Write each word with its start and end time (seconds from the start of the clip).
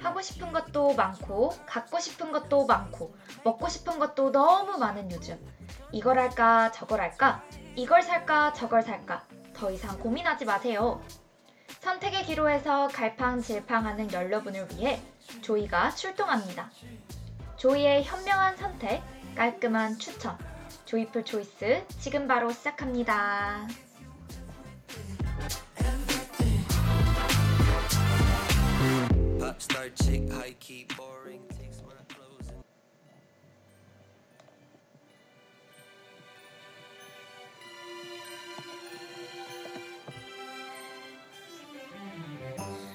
하고 0.00 0.20
싶은 0.20 0.52
것도 0.52 0.94
많고 0.94 1.54
갖고 1.66 1.98
싶은 1.98 2.30
것도 2.30 2.66
많고 2.66 3.16
먹고 3.42 3.68
싶은 3.68 3.98
것도 3.98 4.32
너무 4.32 4.76
많은 4.76 5.10
요즘 5.10 5.38
이걸 5.92 6.18
할까 6.18 6.70
저걸 6.72 7.00
할까 7.00 7.42
이걸 7.74 8.02
살까 8.02 8.52
저걸 8.52 8.82
살까 8.82 9.24
더 9.54 9.70
이상 9.70 9.98
고민하지 9.98 10.44
마세요. 10.44 11.02
선택의 11.80 12.26
기로에서 12.26 12.88
갈팡질팡하는 12.88 14.12
여러분을 14.12 14.68
위해 14.72 15.00
조이가 15.40 15.94
출동합니다. 15.94 16.70
조이의 17.56 18.04
현명한 18.04 18.56
선택, 18.56 19.02
깔끔한 19.34 19.98
추천, 19.98 20.36
조이풀 20.84 21.24
초이스 21.24 21.86
지금 21.98 22.28
바로 22.28 22.50
시작합니다. 22.50 23.66
Pop 29.58 29.72
star 29.72 29.88
chick, 29.88 30.30
high 30.30 30.54
key 30.60 30.86
boring. 30.96 31.42
Takes 31.48 31.82
my 31.82 31.90
clothes 32.14 32.48
and 32.48 32.62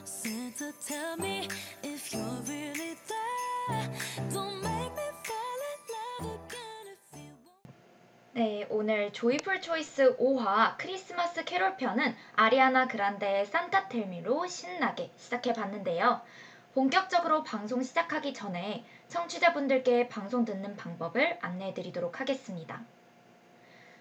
Santa, 0.06 0.72
tell 0.88 1.18
me 1.18 1.50
if 1.84 2.14
you're 2.14 2.24
really 2.48 2.96
there. 3.10 3.90
Don't 4.32 4.62
make 4.62 4.96
me 4.96 5.10
fall 5.26 5.60
in 5.68 5.80
love 5.92 6.40
again 6.48 6.86
if 6.94 7.02
you 7.14 7.34
won't. 7.44 7.76
네, 8.36 8.66
오늘 8.70 9.12
조이풀 9.12 9.62
초이스 9.62 10.16
5화 10.16 10.78
크리스마스 10.78 11.44
캐롤 11.44 11.76
편은 11.76 12.16
아리아나 12.38 12.88
그란데의 12.88 13.48
산타 13.48 13.90
텔미로 13.90 14.48
신나게 14.48 15.12
시작해 15.18 15.52
봤는데요. 15.52 16.22
본격적으로 16.74 17.44
방송 17.44 17.84
시작하기 17.84 18.34
전에 18.34 18.84
청취자분들께 19.08 20.10
방송 20.10 20.44
듣는 20.44 20.76
방법을 20.76 21.38
안내해 21.40 21.76
드리도록 21.76 22.20
하겠습니다. 22.20 22.82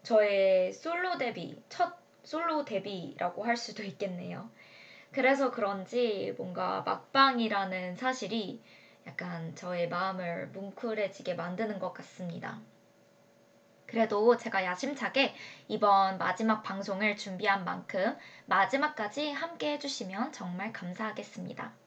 저의 0.01 0.73
솔로 0.73 1.19
데뷔, 1.19 1.61
첫 1.69 1.95
솔로 2.23 2.65
데뷔라고 2.65 3.45
할 3.45 3.55
수도 3.55 3.83
있겠네요. 3.83 4.49
그래서 5.11 5.51
그런지 5.51 6.33
뭔가 6.39 6.81
막방이라는 6.81 7.97
사실이 7.97 8.63
약간 9.05 9.53
저의 9.55 9.87
마음을 9.87 10.47
뭉클해지게 10.47 11.35
만드는 11.35 11.77
것 11.77 11.93
같습니다. 11.93 12.59
그래도 13.85 14.37
제가 14.37 14.65
야심차게 14.65 15.35
이번 15.67 16.17
마지막 16.17 16.63
방송을 16.63 17.15
준비한 17.15 17.63
만큼 17.63 18.17
마지막까지 18.47 19.33
함께 19.33 19.73
해주시면 19.73 20.31
정말 20.31 20.73
감사하겠습니다. 20.73 21.84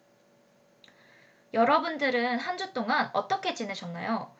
여러분들은 1.52 2.38
한 2.38 2.56
주 2.56 2.72
동안 2.72 3.10
어떻게 3.12 3.52
지내셨나요? 3.54 4.34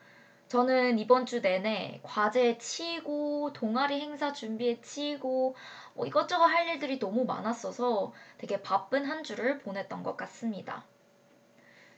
저는 0.47 0.97
이번 0.99 1.25
주 1.27 1.41
내내 1.41 1.99
과제에 2.03 2.57
치이고 2.57 3.53
동아리 3.53 4.01
행사 4.01 4.33
준비에 4.33 4.81
치이고 4.81 5.55
뭐 5.93 6.05
이것저것 6.07 6.45
할 6.45 6.67
일들이 6.67 6.97
너무 6.99 7.25
많았어서 7.25 8.11
되게 8.39 8.61
바쁜 8.63 9.05
한 9.05 9.23
주를 9.23 9.59
보냈던 9.59 10.01
것 10.03 10.17
같습니다. 10.17 10.85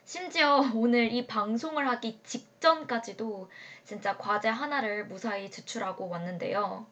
심지어 0.06 0.62
오늘 0.76 1.12
이 1.12 1.26
방송을 1.28 1.88
하기 1.90 2.20
직전까지도 2.24 3.50
진짜 3.86 4.18
과제 4.18 4.50
하나를 4.50 5.06
무사히 5.08 5.50
제출하고 5.50 6.10
왔는데요. 6.10 6.86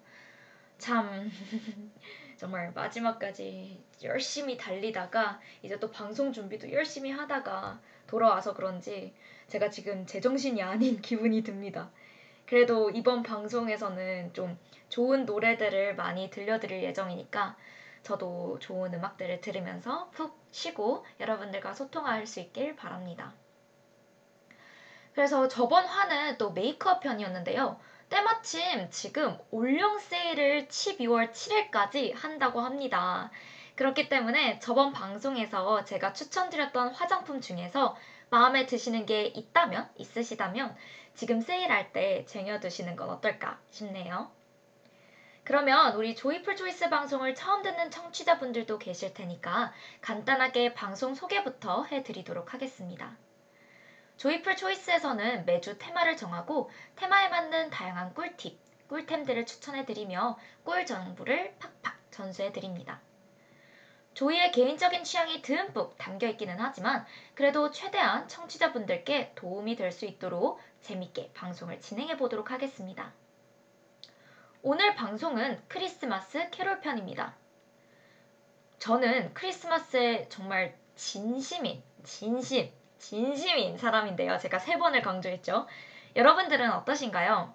참 0.77 1.29
정말 2.37 2.71
마지막까지 2.73 3.83
열심히 4.03 4.57
달리다가 4.57 5.39
이제 5.61 5.77
또 5.79 5.91
방송 5.91 6.31
준비도 6.33 6.71
열심히 6.71 7.11
하다가 7.11 7.79
돌아와서 8.09 8.55
그런지 8.55 9.13
제가 9.47 9.69
지금 9.69 10.07
제정신이 10.07 10.63
아닌 10.63 10.99
기분이 11.01 11.43
듭니다. 11.43 11.91
그래도 12.47 12.89
이번 12.89 13.21
방송에서는 13.21 14.33
좀 14.33 14.57
좋은 14.89 15.25
노래들을 15.25 15.95
많이 15.95 16.31
들려드릴 16.31 16.83
예정이니까 16.83 17.55
저도 18.01 18.57
좋은 18.59 18.91
음악들을 18.95 19.41
들으면서 19.41 20.09
푹 20.09 20.39
쉬고 20.49 21.05
여러분들과 21.19 21.73
소통할 21.73 22.25
수 22.25 22.39
있길 22.39 22.75
바랍니다. 22.75 23.33
그래서 25.13 25.47
저번 25.47 25.85
화는 25.85 26.39
또 26.39 26.51
메이크업 26.51 27.01
편이었는데요. 27.01 27.79
때마침 28.09 28.89
지금 28.89 29.37
올영 29.51 29.99
세일을 29.99 30.67
12월 30.67 31.31
7일까지 31.31 32.15
한다고 32.15 32.61
합니다. 32.61 33.29
그렇기 33.79 34.09
때문에 34.09 34.59
저번 34.59 34.91
방송에서 34.91 35.85
제가 35.85 36.11
추천드렸던 36.11 36.89
화장품 36.89 37.39
중에서 37.39 37.95
마음에 38.29 38.65
드시는 38.65 39.05
게 39.05 39.23
있다면, 39.23 39.89
있으시다면 39.95 40.75
지금 41.13 41.39
세일할 41.39 41.93
때 41.93 42.25
쟁여두시는 42.25 42.97
건 42.97 43.09
어떨까 43.09 43.57
싶네요. 43.69 44.29
그러면 45.45 45.95
우리 45.95 46.13
조이풀 46.13 46.57
초이스 46.57 46.89
방송을 46.89 47.35
처음 47.35 47.63
듣는 47.63 47.89
청취자분들도 47.89 48.79
계실 48.79 49.13
테니까 49.13 49.71
간단하게 50.01 50.73
방송 50.73 51.15
소개부터 51.15 51.85
해드리도록 51.85 52.53
하겠습니다. 52.53 53.15
조이풀 54.17 54.57
초이스에서는 54.57 55.45
매주 55.45 55.77
테마를 55.77 56.17
정하고 56.17 56.69
테마에 56.97 57.29
맞는 57.29 57.69
다양한 57.69 58.13
꿀팁, 58.13 58.59
꿀템들을 58.89 59.45
추천해드리며 59.45 60.37
꿀 60.65 60.85
정보를 60.85 61.55
팍팍 61.59 62.11
전수해드립니다. 62.11 62.99
조이의 64.19 64.51
개인적인 64.51 65.05
취향이 65.05 65.41
듬뿍 65.41 65.97
담겨 65.97 66.27
있기는 66.27 66.57
하지만 66.59 67.05
그래도 67.35 67.71
최대한 67.71 68.27
청취자분들께 68.27 69.31
도움이 69.33 69.77
될 69.77 69.93
수 69.93 70.05
있도록 70.05 70.59
재밌게 70.81 71.31
방송을 71.33 71.79
진행해 71.79 72.17
보도록 72.17 72.51
하겠습니다. 72.51 73.13
오늘 74.61 74.93
방송은 74.93 75.63
크리스마스 75.69 76.49
캐롤 76.49 76.81
편입니다. 76.81 77.33
저는 78.79 79.33
크리스마스에 79.33 80.27
정말 80.27 80.75
진심인, 80.95 81.81
진심, 82.03 82.69
진심인 82.97 83.77
사람인데요. 83.77 84.37
제가 84.37 84.59
세 84.59 84.77
번을 84.77 85.01
강조했죠. 85.01 85.65
여러분들은 86.17 86.69
어떠신가요? 86.73 87.53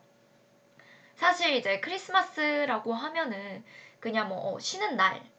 사실 1.14 1.56
이제 1.56 1.80
크리스마스라고 1.80 2.94
하면은 2.94 3.62
그냥 4.00 4.30
뭐 4.30 4.54
어, 4.54 4.58
쉬는 4.58 4.96
날, 4.96 5.33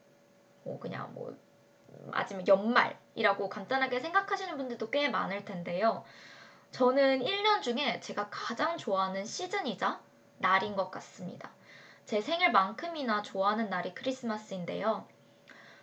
뭐 0.66 0.80
그냥 0.80 1.14
뭐 1.14 1.38
아니면 2.12 2.46
연말이라고 2.48 3.48
간단하게 3.48 4.00
생각하시는 4.00 4.58
분들도 4.58 4.90
꽤 4.90 5.08
많을 5.08 5.46
텐데요. 5.46 6.04
저는 6.72 7.22
1년 7.24 7.62
중에 7.62 8.02
제가 8.02 8.28
가장 8.30 8.78
좋아하는 8.78 9.24
시즌이자 9.24 10.02
날인 10.40 10.76
것 10.76 10.92
같습니다. 10.92 11.52
제 12.04 12.20
생일만큼이나 12.20 13.22
좋아하는 13.22 13.70
날이 13.70 13.94
크리스마스인데요. 13.94 15.08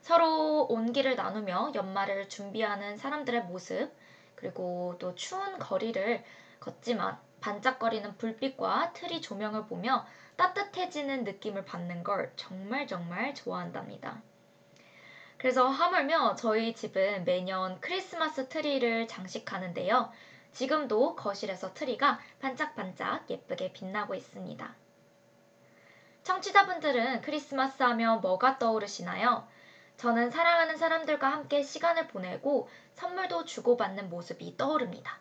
서로 0.03 0.67
온기를 0.69 1.17
나누며 1.17 1.73
연말을 1.75 2.29
준비하는 2.29 2.97
사람들의 2.97 3.45
모습, 3.45 3.93
그리고 4.35 4.97
또 4.99 5.15
추운 5.15 5.59
거리를 5.59 6.23
걷지만 6.61 7.19
반짝거리는 7.41 8.19
불빛과 8.19 8.93
트리 8.93 9.21
조명을 9.21 9.67
보며 9.67 10.05
따뜻해지는 10.37 11.25
느낌을 11.25 11.65
받는 11.65 12.03
걸 12.03 12.33
정말 12.37 12.87
정말 12.87 13.35
좋아한답니다. 13.35 14.23
그래서 15.43 15.67
하물며 15.67 16.37
저희 16.37 16.73
집은 16.73 17.25
매년 17.25 17.81
크리스마스 17.81 18.49
트리를 18.49 19.09
장식하는데요. 19.09 20.13
지금도 20.53 21.17
거실에서 21.17 21.75
트리가 21.75 22.21
반짝반짝 22.39 23.29
예쁘게 23.29 23.73
빛나고 23.73 24.15
있습니다. 24.15 24.75
청취자분들은 26.23 27.23
크리스마스 27.23 27.83
하면 27.83 28.21
뭐가 28.21 28.61
떠오르시나요? 28.61 29.49
저는 29.97 30.31
사랑하는 30.31 30.77
사람들과 30.77 31.33
함께 31.33 31.65
시간을 31.65 32.07
보내고 32.07 32.69
선물도 32.93 33.45
주고받는 33.45 34.11
모습이 34.11 34.57
떠오릅니다. 34.57 35.19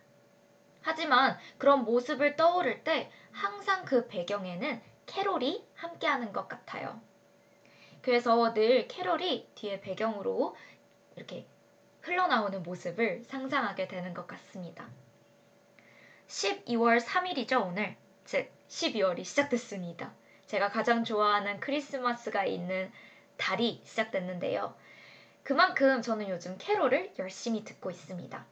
하지만 0.84 1.36
그런 1.58 1.84
모습을 1.84 2.36
떠오를 2.36 2.84
때 2.84 3.12
항상 3.32 3.86
그 3.86 4.08
배경에는 4.08 4.84
캐롤이 5.08 5.68
함께하는 5.74 6.32
것 6.32 6.48
같아요. 6.48 7.02
그래서 8.02 8.54
늘 8.54 8.88
캐롤이 8.88 9.50
뒤에 9.56 9.82
배경으로 9.82 10.56
이렇게 11.16 11.46
흘러나오는 12.02 12.64
모습을 12.64 13.24
상상하게 13.26 13.88
되는 13.88 14.14
것 14.14 14.26
같습니다. 14.28 14.90
12월 16.28 17.00
3일이죠, 17.00 17.66
오늘. 17.66 17.96
즉, 18.26 18.50
12월이 18.70 19.24
시작됐습니다. 19.24 20.14
제가 20.48 20.70
가장 20.70 21.04
좋아하는 21.04 21.60
크리스마스가 21.60 22.46
있는 22.46 22.92
달이 23.38 23.82
시작됐는데요. 23.84 24.76
그만큼 25.44 26.02
저는 26.02 26.30
요즘 26.30 26.58
캐롤을 26.58 27.14
열심히 27.20 27.64
듣고 27.64 27.92
있습니다. 27.92 28.46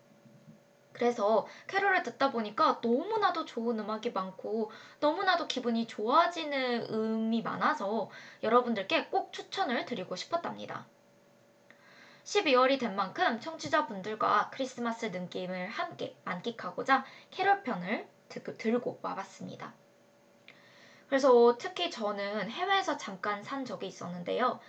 그래서 0.93 1.47
캐롤을 1.67 2.03
듣다 2.03 2.31
보니까 2.31 2.79
너무나도 2.81 3.45
좋은 3.45 3.79
음악이 3.79 4.11
많고 4.11 4.71
너무나도 4.99 5.47
기분이 5.47 5.87
좋아지는 5.87 6.87
음이 6.89 7.41
많아서 7.41 8.09
여러분들께 8.43 9.05
꼭 9.07 9.31
추천을 9.31 9.85
드리고 9.85 10.15
싶었답니다. 10.15 10.87
12월이 12.23 12.79
된 12.79 12.95
만큼 12.95 13.39
청취자분들과 13.39 14.49
크리스마스 14.51 15.07
느낌을 15.07 15.67
함께 15.67 16.15
만끽하고자 16.25 17.05
캐롤 17.31 17.63
편을 17.63 18.07
들고 18.29 18.99
와봤습니다. 19.01 19.73
그래서 21.07 21.57
특히 21.57 21.89
저는 21.89 22.51
해외에서 22.51 22.97
잠깐 22.97 23.43
산 23.43 23.65
적이 23.65 23.87
있었는데요. 23.87 24.59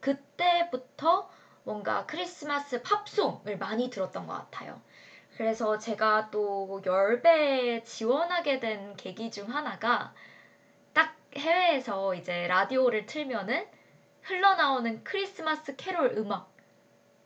그때부터 0.00 1.28
뭔가 1.64 2.06
크리스마스 2.06 2.82
팝송을 2.82 3.58
많이 3.58 3.90
들었던 3.90 4.26
것 4.26 4.34
같아요. 4.34 4.80
그래서 5.38 5.78
제가 5.78 6.30
또 6.32 6.82
열배 6.84 7.84
지원하게 7.84 8.58
된 8.58 8.96
계기 8.96 9.30
중 9.30 9.48
하나가 9.54 10.12
딱 10.92 11.16
해외에서 11.36 12.16
이제 12.16 12.48
라디오를 12.48 13.06
틀면은 13.06 13.64
흘러나오는 14.22 15.04
크리스마스 15.04 15.76
캐롤 15.76 16.14
음악 16.16 16.52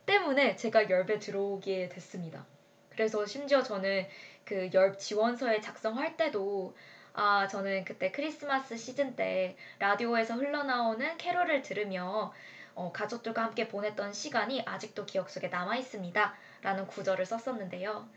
때문에 0.05 0.57
제가 0.57 0.91
열배 0.91 1.21
들어오게 1.21 1.89
됐습니다. 1.89 2.45
그래서 2.91 3.25
심지어 3.25 3.63
저는 3.63 4.07
그 4.45 4.69
열 4.75 4.99
지원서에 4.99 5.63
작성할 5.63 6.19
때도 6.19 6.77
아, 7.15 7.49
저는 7.49 7.87
그때 7.87 8.13
크리스마스 8.13 8.77
시즌 8.77 9.17
때 9.17 9.57
라디오에서 9.79 10.35
흘러나오는 10.35 11.17
캐롤을 11.17 11.63
들으며 11.63 12.35
어, 12.75 12.93
가족들과 12.93 13.43
함께 13.43 13.69
보냈던 13.69 14.13
시간이 14.13 14.65
아직도 14.67 15.07
기억 15.07 15.31
속에 15.31 15.49
남아 15.49 15.77
있습니다. 15.77 16.37
라는 16.63 16.87
구절을 16.87 17.27
썼었는데요. 17.27 18.09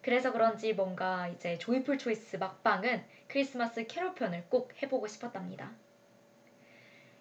그래서 0.00 0.32
그런지 0.32 0.72
뭔가 0.72 1.28
이제 1.28 1.58
조이풀 1.58 1.98
초이스 1.98 2.36
막방은 2.36 3.04
크리스마스 3.26 3.86
캐롤 3.86 4.14
편을 4.14 4.46
꼭 4.48 4.72
해보고 4.82 5.06
싶었답니다. 5.06 5.72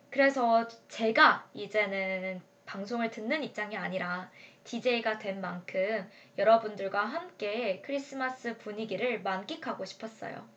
그래서 0.10 0.68
제가 0.88 1.50
이제는 1.54 2.42
방송을 2.66 3.10
듣는 3.10 3.44
입장이 3.44 3.76
아니라 3.76 4.30
DJ가 4.64 5.18
된 5.18 5.42
만큼 5.42 6.10
여러분들과 6.38 7.06
함께 7.06 7.82
크리스마스 7.82 8.58
분위기를 8.58 9.22
만끽하고 9.22 9.86
싶었어요. 9.86 10.48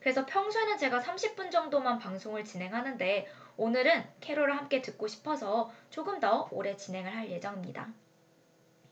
그래서 0.00 0.24
평소에는 0.24 0.78
제가 0.78 1.00
30분 1.00 1.50
정도만 1.50 1.98
방송을 1.98 2.44
진행하는데 2.44 3.28
오늘은 3.56 4.04
캐롤을 4.20 4.56
함께 4.56 4.80
듣고 4.80 5.06
싶어서 5.08 5.70
조금 5.90 6.20
더 6.20 6.48
오래 6.50 6.76
진행을 6.76 7.14
할 7.14 7.30
예정입니다. 7.30 7.92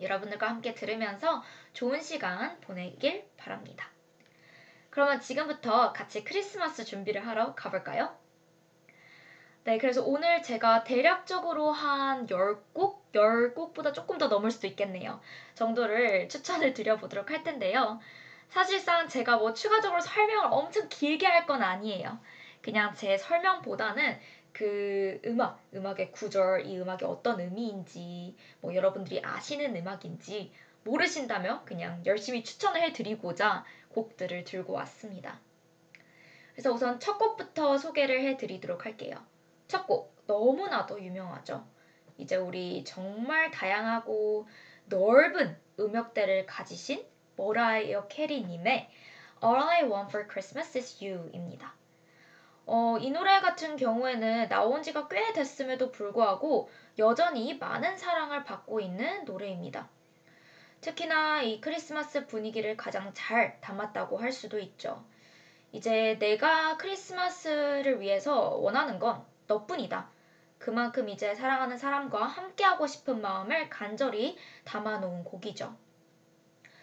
여러분들과 0.00 0.48
함께 0.48 0.74
들으면서 0.74 1.42
좋은 1.72 2.00
시간 2.02 2.60
보내길 2.60 3.28
바랍니다. 3.36 3.90
그러면 4.90 5.20
지금부터 5.20 5.92
같이 5.92 6.24
크리스마스 6.24 6.84
준비를 6.84 7.26
하러 7.26 7.54
가볼까요? 7.54 8.16
네, 9.64 9.76
그래서 9.78 10.02
오늘 10.02 10.42
제가 10.42 10.82
대략적으로 10.84 11.70
한 11.72 12.26
10곡? 12.26 12.98
10곡보다 13.12 13.92
조금 13.92 14.16
더 14.18 14.28
넘을 14.28 14.50
수도 14.50 14.66
있겠네요. 14.66 15.20
정도를 15.54 16.28
추천을 16.28 16.72
드려보도록 16.74 17.30
할 17.30 17.42
텐데요. 17.42 18.00
사실상 18.48 19.08
제가 19.08 19.36
뭐 19.36 19.52
추가적으로 19.54 20.00
설명을 20.00 20.48
엄청 20.52 20.88
길게 20.88 21.26
할 21.26 21.46
건 21.46 21.62
아니에요. 21.62 22.18
그냥 22.62 22.94
제 22.94 23.16
설명보다는 23.16 24.18
그 24.52 25.20
음악, 25.24 25.62
음악의 25.74 26.12
구절, 26.12 26.66
이 26.66 26.78
음악이 26.78 27.04
어떤 27.04 27.40
의미인지, 27.40 28.36
뭐 28.60 28.74
여러분들이 28.74 29.20
아시는 29.24 29.76
음악인지 29.76 30.52
모르신다면 30.84 31.64
그냥 31.64 32.02
열심히 32.06 32.42
추천을 32.42 32.82
해드리고자 32.82 33.64
곡들을 33.90 34.44
들고 34.44 34.72
왔습니다. 34.72 35.40
그래서 36.52 36.72
우선 36.72 36.98
첫 36.98 37.18
곡부터 37.18 37.78
소개를 37.78 38.22
해드리도록 38.22 38.84
할게요. 38.84 39.16
첫 39.68 39.86
곡, 39.86 40.16
너무나도 40.26 41.02
유명하죠. 41.02 41.64
이제 42.16 42.36
우리 42.36 42.82
정말 42.84 43.50
다양하고 43.50 44.48
넓은 44.86 45.56
음역대를 45.78 46.46
가지신 46.46 47.06
머라이어 47.36 48.08
캐리님의 48.08 48.90
All 49.44 49.62
I 49.62 49.84
Want 49.84 50.08
for 50.08 50.26
Christmas 50.28 50.76
is 50.76 51.04
You입니다. 51.04 51.74
어, 52.70 52.98
이 53.00 53.10
노래 53.10 53.40
같은 53.40 53.76
경우에는 53.76 54.50
나온 54.50 54.82
지가 54.82 55.08
꽤 55.08 55.32
됐음에도 55.32 55.90
불구하고 55.90 56.68
여전히 56.98 57.56
많은 57.56 57.96
사랑을 57.96 58.44
받고 58.44 58.80
있는 58.80 59.24
노래입니다. 59.24 59.88
특히나 60.82 61.40
이 61.40 61.62
크리스마스 61.62 62.26
분위기를 62.26 62.76
가장 62.76 63.10
잘 63.14 63.58
담았다고 63.62 64.18
할 64.18 64.32
수도 64.32 64.58
있죠. 64.58 65.02
이제 65.72 66.18
내가 66.18 66.76
크리스마스를 66.76 68.02
위해서 68.02 68.50
원하는 68.50 68.98
건 68.98 69.24
너뿐이다. 69.46 70.10
그만큼 70.58 71.08
이제 71.08 71.34
사랑하는 71.34 71.78
사람과 71.78 72.26
함께하고 72.26 72.86
싶은 72.86 73.22
마음을 73.22 73.70
간절히 73.70 74.36
담아놓은 74.64 75.24
곡이죠. 75.24 75.74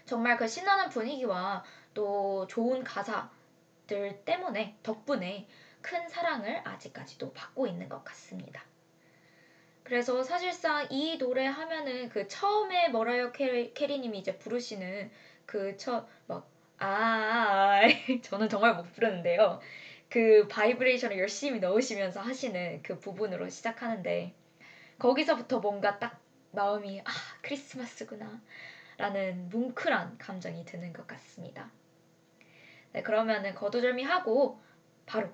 정말 0.07 0.35
그 0.37 0.47
신나는 0.47 0.89
분위기와 0.89 1.63
또 1.93 2.47
좋은 2.47 2.83
가사들 2.83 4.23
때문에 4.25 4.79
덕분에 4.81 5.47
큰 5.85 6.09
사랑을 6.09 6.61
아직까지도 6.63 7.31
받고 7.33 7.67
있는 7.67 7.87
것 7.87 8.03
같습니다. 8.03 8.63
그래서 9.83 10.23
사실상 10.23 10.87
이 10.89 11.19
노래 11.19 11.45
하면은 11.45 12.09
그 12.09 12.27
처음에 12.27 12.89
머라이어 12.89 13.31
캐리, 13.31 13.71
캐리님이 13.75 14.17
이제 14.17 14.35
부르시는 14.39 15.11
그 15.45 15.76
첫 15.76 16.18
막 16.18 16.49
아, 16.79 17.81
저는 18.23 18.49
정말 18.49 18.75
못 18.75 18.91
부르는데요. 18.93 19.59
그 20.09 20.47
바이브레이션을 20.47 21.19
열심히 21.19 21.59
넣으시면서 21.59 22.19
하시는 22.19 22.81
그 22.81 22.99
부분으로 22.99 23.47
시작하는데 23.49 24.33
거기서부터 24.97 25.59
뭔가 25.59 25.99
딱 25.99 26.19
마음이 26.49 27.01
아 27.01 27.11
크리스마스구나 27.43 28.41
라는 28.97 29.49
뭉클한 29.49 30.17
감정이 30.17 30.65
드는 30.65 30.93
것 30.93 31.05
같습니다. 31.05 31.69
네 32.91 33.03
그러면은 33.03 33.53
거두절미하고 33.53 34.59
바로 35.05 35.29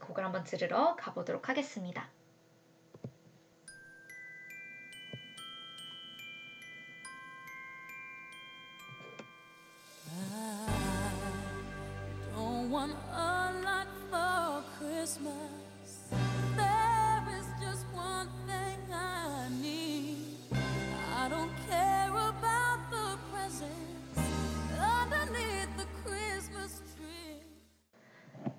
곡을 0.00 0.24
한번 0.24 0.44
들으러 0.44 0.96
가보도록 0.96 1.48
하겠습니다. 1.48 2.08
I 10.08 10.12
don't 12.34 12.70
want 12.70 12.94
a 13.12 13.52
lot 13.62 13.88
for 14.10 14.62
Christmas. 14.78 15.69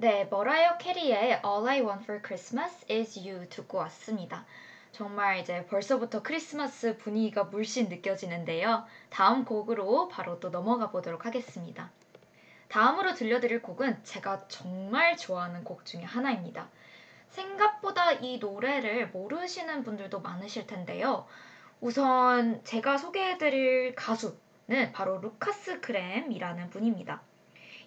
네, 0.02 0.26
머라이어 0.32 0.80
캐리의 0.80 1.42
All 1.46 1.68
I 1.68 1.82
Want 1.82 2.06
for 2.06 2.24
Christmas 2.26 2.88
is 2.90 3.20
You 3.20 3.48
듣고 3.50 3.78
왔습니다. 3.78 4.48
정말 4.92 5.38
이제 5.38 5.64
벌써부터 5.68 6.24
크리스마스 6.24 6.98
분위기가 6.98 7.44
물씬 7.44 7.88
느껴지는데요. 7.88 8.84
다음 9.12 9.46
곡으로 9.46 10.08
바로 10.08 10.40
또 10.40 10.50
넘어가 10.50 10.90
보도록 10.90 11.28
하겠습니다. 11.28 11.92
다음으로 12.68 13.14
들려드릴 13.14 13.62
곡은 13.62 14.04
제가 14.04 14.48
정말 14.48 15.18
좋아하는 15.18 15.64
곡 15.64 15.86
중에 15.86 16.02
하나입니다. 16.02 16.68
생각보다 17.30 18.12
이 18.14 18.40
노래를 18.40 19.10
모르시는 19.10 19.84
분들도 19.84 20.20
많으실 20.20 20.66
텐데요. 20.66 21.28
우선 21.80 22.64
제가 22.64 22.98
소개해드릴 22.98 23.94
가수는 23.94 24.94
바로 24.94 25.20
루카스 25.20 25.80
그램이라는 25.80 26.72
분입니다. 26.72 27.22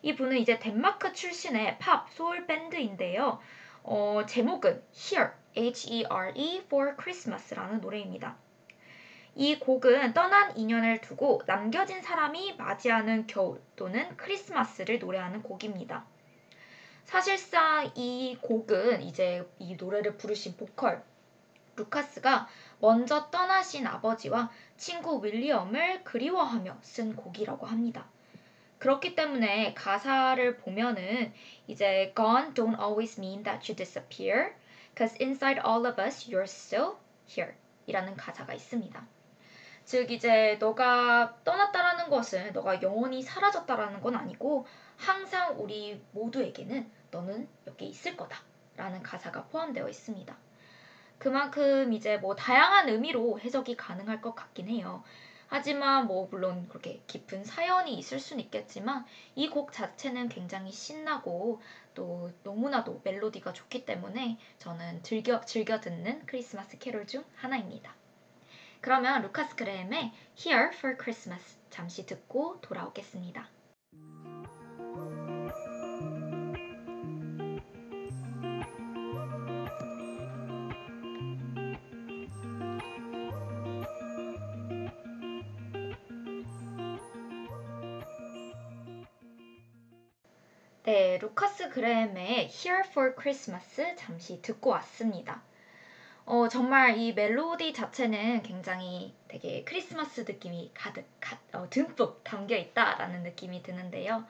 이 0.04 0.14
분은 0.14 0.37
이제 0.37 0.58
덴마크 0.58 1.14
출신의 1.14 1.78
팝 1.78 2.11
소울 2.12 2.46
밴드인데요. 2.46 3.40
어, 3.82 4.20
제목은 4.28 4.82
Here, 4.94 5.30
H-E-R-E 5.56 6.58
for 6.66 6.94
Christmas라는 7.00 7.80
노래입니다. 7.80 8.37
이 9.34 9.58
곡은 9.58 10.12
떠난 10.12 10.54
인연을 10.58 11.00
두고 11.00 11.40
남겨진 11.46 12.02
사람이 12.02 12.56
맞이하는 12.56 13.26
겨울 13.26 13.62
또는 13.76 14.14
크리스마스를 14.18 14.99
노래하는 14.99 15.42
곡입니다. 15.42 16.04
사실상 17.04 17.90
이 17.94 18.37
곡은 18.42 19.00
이제 19.00 19.49
이 19.58 19.75
노래를 19.76 20.18
부르신 20.18 20.58
보컬 20.58 21.02
루카스가 21.76 22.46
먼저 22.78 23.30
떠나신 23.30 23.87
아버지와 23.87 24.50
친구 24.76 25.25
윌리엄을 25.25 26.04
그리워하며 26.04 26.76
쓴 26.82 27.16
곡이라고 27.16 27.64
합니다. 27.64 28.06
그렇기 28.85 29.14
때문에 29.14 29.73
가사를 29.73 30.59
보면은 30.59 31.33
이제 31.67 32.12
gone 32.14 32.53
don't 32.53 32.79
always 32.79 33.19
mean 33.19 33.43
that 33.43 33.73
you 33.73 33.75
disappear, 33.75 34.53
cause 34.95 35.17
inside 35.19 35.59
all 35.67 35.87
of 35.87 35.99
us 35.99 36.29
you're 36.31 36.43
still 36.43 36.97
here 37.26 37.55
이라는 37.87 38.14
가사가 38.14 38.53
있습니다. 38.53 39.07
즉 39.87 40.11
이제 40.11 40.59
너가 40.61 41.35
떠났다라는 41.45 42.11
것은 42.11 42.53
너가 42.53 42.83
영원히 42.83 43.23
사라졌다라는 43.23 44.03
건 44.03 44.17
아니고 44.17 44.67
항상 44.99 45.59
우리 45.59 45.99
모두에게는 46.12 46.91
너는 47.11 47.49
여기 47.67 47.87
있을 47.87 48.19
거다라는 48.19 49.03
가사가 49.03 49.45
포함되어 49.45 49.88
있습니다. 49.88 50.37
그만큼 51.17 51.91
이제 51.95 52.19
뭐 52.19 52.37
다양한 52.37 52.91
의미로 52.91 53.41
해석이 53.41 53.79
가능할 53.79 54.21
것 54.21 54.35
같긴 54.35 54.69
해요. 54.69 55.03
하지만 55.48 56.06
뭐 56.06 56.26
물론 56.30 56.68
그렇게 56.68 57.00
깊은 57.06 57.44
사연이 57.44 57.94
있을 57.98 58.18
수는 58.18 58.42
있겠지만 58.44 59.04
이 59.36 59.48
곡 59.48 59.72
자체는 59.72 60.28
굉장히 60.28 60.72
신나고 60.72 61.60
또 61.94 62.30
너무나도 62.42 63.00
멜로디가 63.04 63.52
좋기 63.52 63.84
때문에 63.86 64.38
저는 64.58 65.02
즐겨 65.02 65.40
즐겨 65.42 65.80
듣는 65.80 66.24
크리스마스 66.26 66.78
캐롤 66.78 67.06
중 67.06 67.24
하나입니다. 67.36 67.94
그러면 68.80 69.22
루카스 69.22 69.56
그레임의 69.56 70.12
Here 70.38 70.70
for 70.74 70.96
Christmas 70.96 71.56
잠시 71.70 72.04
듣고 72.06 72.60
돌아오겠습니다. 72.60 73.48
그레임의 91.75 92.50
Here 92.52 92.83
for 92.87 93.16
Christmas 93.21 93.97
잠시 93.97 94.40
듣고 94.40 94.71
왔습니다. 94.71 95.43
어, 96.25 96.47
정말 96.49 96.97
이 96.99 97.12
멜로디 97.12 97.73
자체는 97.73 98.43
굉장히 98.43 99.12
되게 99.26 99.64
크리스마스 99.64 100.21
느낌이 100.21 100.71
가득, 100.73 101.04
가, 101.19 101.37
어, 101.52 101.69
듬뿍 101.69 102.23
담겨 102.23 102.54
있다라는 102.54 103.25
느낌이 103.25 103.64
드는데요. 103.64 104.25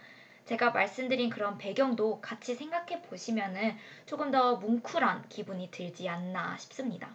제가 0.46 0.70
말씀드린 0.70 1.28
그런 1.28 1.58
배경도 1.58 2.22
같이 2.22 2.54
생각해 2.54 3.02
보시면은 3.02 3.76
조금 4.06 4.30
더 4.30 4.56
뭉클한 4.56 5.28
기분이 5.28 5.70
들지 5.70 6.08
않나 6.08 6.56
싶습니다. 6.56 7.14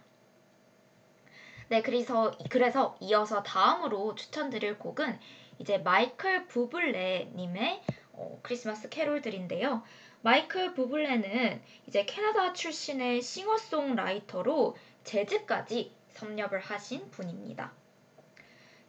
네, 1.70 1.82
그래서, 1.82 2.30
그래서 2.50 2.96
이어서 3.00 3.42
다음으로 3.42 4.14
추천드릴 4.14 4.78
곡은 4.78 5.18
이제 5.58 5.78
마이클 5.78 6.46
부블레님의 6.46 7.82
어, 8.12 8.38
크리스마스 8.42 8.88
캐롤들인데요. 8.88 9.82
마이클 10.22 10.74
부블레는 10.74 11.62
이제 11.86 12.04
캐나다 12.04 12.52
출신의 12.52 13.22
싱어송라이터로 13.22 14.76
재즈까지 15.02 15.94
섭렵을 16.10 16.60
하신 16.60 17.10
분입니다. 17.10 17.72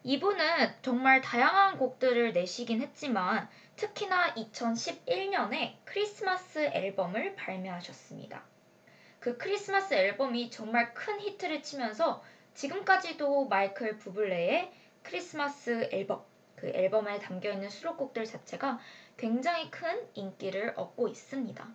이분은 0.03 0.73
정말 0.81 1.21
다양한 1.21 1.77
곡들을 1.77 2.33
내시긴 2.33 2.81
했지만 2.81 3.47
특히나 3.77 4.33
2011년에 4.33 5.75
크리스마스 5.85 6.59
앨범을 6.73 7.35
발매하셨습니다. 7.35 8.43
그 9.19 9.37
크리스마스 9.37 9.93
앨범이 9.93 10.49
정말 10.49 10.93
큰 10.93 11.21
히트를 11.21 11.63
치면서 11.63 12.21
지금까지도 12.55 13.45
마이클 13.45 13.97
부블레의 13.97 14.73
크리스마스 15.03 15.87
앨범, 15.93 16.25
그 16.55 16.67
앨범에 16.67 17.19
담겨 17.19 17.51
있는 17.51 17.69
수록곡들 17.69 18.25
자체가 18.25 18.79
굉장히 19.21 19.69
큰 19.69 20.03
인기를 20.15 20.73
얻고 20.75 21.07
있습니다. 21.07 21.67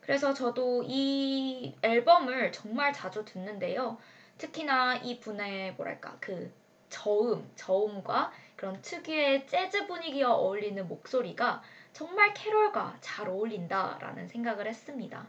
그래서 0.00 0.32
저도 0.32 0.82
이 0.86 1.76
앨범을 1.82 2.50
정말 2.50 2.94
자주 2.94 3.26
듣는데요. 3.26 3.98
특히나 4.38 4.96
이 4.96 5.20
분의 5.20 5.74
뭐랄까 5.74 6.16
그 6.18 6.50
저음, 6.88 7.46
저음과 7.56 8.32
그런 8.56 8.80
특유의 8.80 9.46
재즈 9.48 9.86
분위기와 9.86 10.32
어울리는 10.32 10.88
목소리가 10.88 11.62
정말 11.92 12.32
캐롤과 12.32 12.96
잘 13.02 13.28
어울린다라는 13.28 14.28
생각을 14.28 14.66
했습니다. 14.66 15.26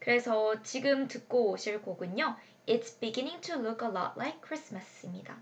그래서 0.00 0.60
지금 0.64 1.06
듣고 1.06 1.52
오실 1.52 1.80
곡은요. 1.80 2.36
It's 2.66 2.98
beginning 2.98 3.40
to 3.42 3.60
look 3.60 3.86
a 3.86 3.94
lot 3.94 4.14
like 4.16 4.40
Christmas입니다. 4.44 5.40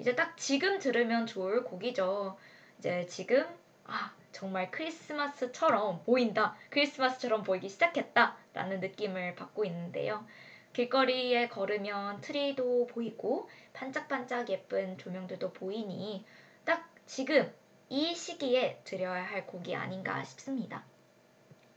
이제 0.00 0.16
딱 0.16 0.36
지금 0.36 0.80
들으면 0.80 1.26
좋을 1.26 1.62
곡이죠. 1.62 2.36
이제 2.80 3.06
지금 3.06 3.46
아, 3.88 4.12
정말 4.32 4.70
크리스마스처럼 4.70 6.02
보인다. 6.04 6.56
크리스마스처럼 6.70 7.42
보이기 7.42 7.68
시작했다. 7.68 8.36
라는 8.52 8.80
느낌을 8.80 9.34
받고 9.34 9.64
있는데요. 9.64 10.26
길거리에 10.72 11.48
걸으면 11.48 12.20
트리도 12.20 12.88
보이고 12.88 13.48
반짝반짝 13.72 14.50
예쁜 14.50 14.98
조명들도 14.98 15.52
보이니 15.52 16.26
딱 16.64 16.90
지금 17.06 17.50
이 17.88 18.14
시기에 18.14 18.82
들여야 18.84 19.24
할 19.24 19.46
곡이 19.46 19.74
아닌가 19.74 20.22
싶습니다. 20.24 20.84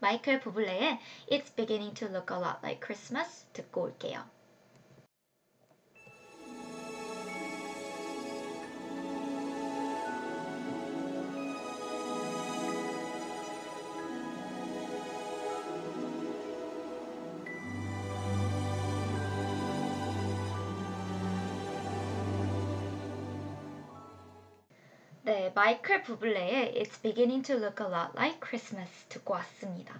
마이클 0.00 0.40
부블레의 0.40 0.98
It's 1.30 1.54
beginning 1.54 1.94
to 1.94 2.08
look 2.08 2.34
a 2.36 2.42
lot 2.42 2.58
like 2.62 2.80
Christmas 2.84 3.46
듣고 3.52 3.82
올게요. 3.82 4.39
네, 25.50 25.52
마이클 25.52 26.04
부블레의 26.04 26.74
It's 26.76 27.02
beginning 27.02 27.42
to 27.42 27.56
look 27.56 27.84
a 27.84 27.92
lot 27.92 28.12
like 28.14 28.38
Christmas 28.40 28.88
듣고 29.08 29.34
왔습니다. 29.34 29.98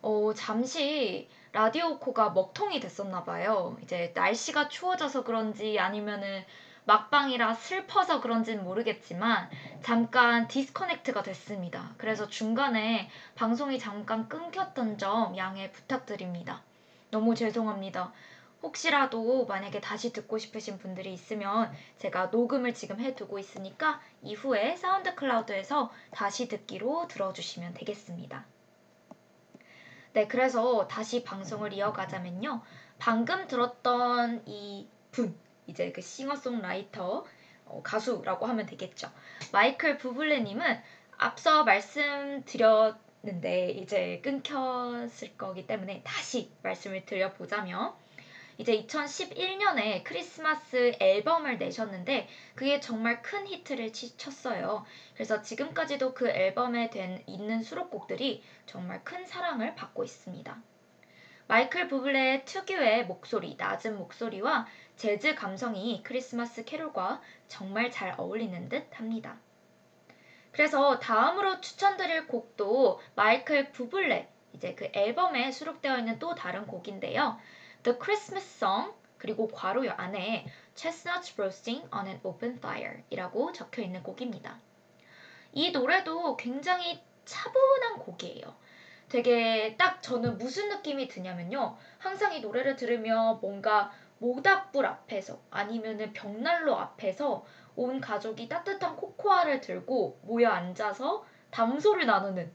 어, 0.00 0.32
잠시 0.34 1.28
라디오 1.52 1.98
코가 1.98 2.30
먹통이 2.30 2.80
됐었나 2.80 3.24
봐요. 3.24 3.76
이제 3.82 4.12
날씨가 4.14 4.68
추워져서 4.70 5.24
그런지 5.24 5.78
아니면은 5.78 6.42
막방이라 6.86 7.52
슬퍼서 7.54 8.22
그런지는 8.22 8.64
모르겠지만 8.64 9.50
잠깐 9.82 10.48
디스커넥트가 10.48 11.22
됐습니다. 11.22 11.90
그래서 11.98 12.26
중간에 12.26 13.10
방송이 13.34 13.78
잠깐 13.78 14.28
끊겼던 14.30 14.96
점 14.96 15.36
양해 15.36 15.72
부탁드립니다. 15.72 16.62
너무 17.10 17.34
죄송합니다. 17.34 18.12
혹시라도 18.64 19.44
만약에 19.44 19.80
다시 19.82 20.10
듣고 20.12 20.38
싶으신 20.38 20.78
분들이 20.78 21.12
있으면 21.12 21.70
제가 21.98 22.26
녹음을 22.26 22.72
지금 22.72 22.98
해두고 22.98 23.38
있으니까 23.38 24.00
이후에 24.22 24.74
사운드 24.76 25.14
클라우드에서 25.14 25.92
다시 26.10 26.48
듣기로 26.48 27.06
들어주시면 27.08 27.74
되겠습니다. 27.74 28.46
네, 30.14 30.26
그래서 30.26 30.88
다시 30.88 31.22
방송을 31.24 31.74
이어가자면요. 31.74 32.62
방금 32.98 33.46
들었던 33.46 34.42
이 34.46 34.86
분, 35.10 35.36
이제 35.66 35.92
그 35.92 36.00
싱어송라이터, 36.00 37.26
어, 37.66 37.82
가수라고 37.82 38.46
하면 38.46 38.64
되겠죠. 38.64 39.10
마이클 39.52 39.98
부블레님은 39.98 40.80
앞서 41.18 41.64
말씀드렸 41.64 43.04
들었는데 43.24 43.70
이제 43.70 44.20
끊겼을 44.22 45.36
거기 45.36 45.66
때문에 45.66 46.02
다시 46.04 46.50
말씀을 46.62 47.04
드려보자면 47.06 47.92
이제 48.58 48.76
2011년에 48.82 50.04
크리스마스 50.04 50.92
앨범을 51.00 51.58
내셨는데 51.58 52.28
그게 52.54 52.78
정말 52.78 53.20
큰 53.22 53.46
히트를 53.46 53.92
치- 53.92 54.16
쳤어요. 54.16 54.84
그래서 55.14 55.42
지금까지도 55.42 56.14
그 56.14 56.28
앨범에 56.28 56.90
된 56.90 57.22
있는 57.26 57.62
수록곡들이 57.62 58.42
정말 58.66 59.02
큰 59.02 59.26
사랑을 59.26 59.74
받고 59.74 60.04
있습니다. 60.04 60.56
마이클 61.46 61.88
부블레의 61.88 62.44
특유의 62.46 63.06
목소리, 63.06 63.56
낮은 63.58 63.98
목소리와 63.98 64.66
재즈 64.96 65.34
감성이 65.34 66.00
크리스마스 66.02 66.64
캐롤과 66.64 67.20
정말 67.48 67.90
잘 67.90 68.14
어울리는 68.16 68.68
듯 68.68 68.86
합니다. 68.98 69.36
그래서 70.52 71.00
다음으로 71.00 71.60
추천드릴 71.60 72.28
곡도 72.28 73.00
마이클 73.16 73.72
부블레, 73.72 74.28
이제 74.52 74.74
그 74.74 74.88
앨범에 74.94 75.50
수록되어 75.50 75.98
있는 75.98 76.18
또 76.20 76.34
다른 76.34 76.66
곡인데요. 76.66 77.36
The 77.84 77.98
Christmas 77.98 78.46
Song, 78.46 78.94
그리고 79.18 79.46
괄호 79.46 79.90
안에 79.90 80.46
Chestnuts 80.74 81.34
Roasting 81.36 81.86
on 81.92 82.06
an 82.06 82.18
Open 82.22 82.54
Fire 82.56 83.02
이라고 83.10 83.52
적혀 83.52 83.82
있는 83.82 84.02
곡입니다. 84.02 84.58
이 85.52 85.70
노래도 85.70 86.34
굉장히 86.38 87.02
차분한 87.26 87.98
곡이에요. 87.98 88.54
되게 89.10 89.76
딱 89.76 90.02
저는 90.02 90.38
무슨 90.38 90.70
느낌이 90.70 91.08
드냐면요. 91.08 91.76
항상 91.98 92.32
이 92.32 92.40
노래를 92.40 92.76
들으면 92.76 93.38
뭔가 93.42 93.92
모닥불 94.18 94.86
앞에서 94.86 95.38
아니면은 95.50 96.14
벽난로 96.14 96.78
앞에서 96.78 97.44
온 97.76 98.00
가족이 98.00 98.48
따뜻한 98.48 98.96
코코아를 98.96 99.60
들고 99.60 100.20
모여 100.22 100.48
앉아서 100.48 101.26
담소를 101.50 102.06
나누는 102.06 102.50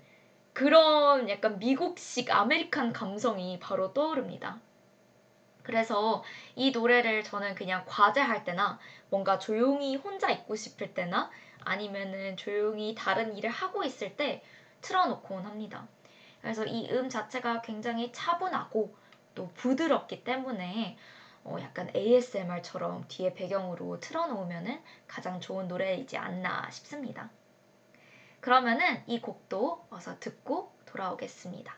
그런 0.54 1.30
약간 1.30 1.60
미국식 1.60 2.36
American 2.36 2.94
감성이 2.94 3.60
바로 3.60 3.94
떠오릅니다. 3.94 4.60
그래서 5.70 6.24
이 6.56 6.72
노래를 6.72 7.24
저는 7.24 7.54
그냥 7.54 7.84
과제할 7.86 8.44
때나 8.44 8.80
뭔가 9.12 9.38
조용히 9.38 9.96
혼자 9.96 10.32
있고 10.32 10.56
싶을 10.56 10.96
때나 10.96 11.30
아니면은 11.64 12.38
조용히 12.38 12.96
다른 12.96 13.38
일을 13.38 13.52
하고 13.52 13.84
있을 13.84 14.18
때 14.18 14.44
틀어놓곤 14.82 15.46
합니다. 15.46 15.88
그래서 16.42 16.66
이 16.66 16.90
음 16.90 17.08
자체가 17.08 17.62
굉장히 17.62 18.12
차분하고 18.12 18.96
또 19.36 19.52
부드럽기 19.54 20.24
때문에 20.24 20.98
어 21.44 21.58
약간 21.62 21.92
ASMR처럼 21.96 23.06
뒤에 23.08 23.36
배경으로 23.36 24.00
틀어놓으면은 24.00 24.82
가장 25.08 25.40
좋은 25.40 25.68
노래이지 25.68 26.18
않나 26.18 26.68
싶습니다. 26.72 27.30
그러면은 28.40 29.04
이 29.06 29.22
곡도 29.22 29.86
어서 29.92 30.18
듣고 30.20 30.74
돌아오겠습니다. 30.88 31.78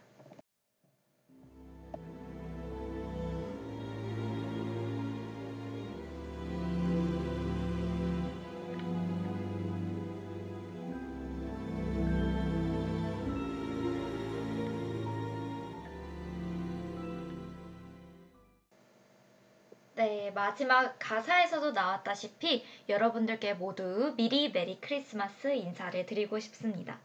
네, 20.32 20.34
마지막 20.34 20.96
가사에서도 20.98 21.74
나왔다시피 21.74 22.64
여러분들께 22.88 23.56
모두 23.56 24.14
미리 24.16 24.50
메리 24.50 24.80
크리스마스 24.80 25.54
인사를 25.54 26.06
드리고 26.06 26.40
싶습니다. 26.40 27.00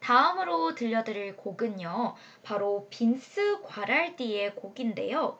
다음으로 0.00 0.74
들려드릴 0.74 1.36
곡은요, 1.36 2.14
바로 2.42 2.86
빈스 2.90 3.62
과랄디의 3.62 4.56
곡인데요. 4.56 5.38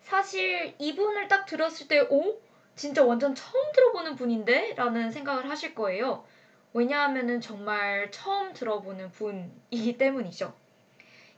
사실 0.00 0.74
이분을 0.78 1.28
딱 1.28 1.44
들었을 1.44 1.88
때, 1.88 2.00
어? 2.00 2.34
진짜 2.74 3.04
완전 3.04 3.34
처음 3.34 3.72
들어보는 3.72 4.16
분인데? 4.16 4.74
라는 4.76 5.10
생각을 5.10 5.50
하실 5.50 5.74
거예요. 5.74 6.24
왜냐하면 6.72 7.42
정말 7.42 8.10
처음 8.10 8.54
들어보는 8.54 9.12
분이기 9.12 9.98
때문이죠. 9.98 10.54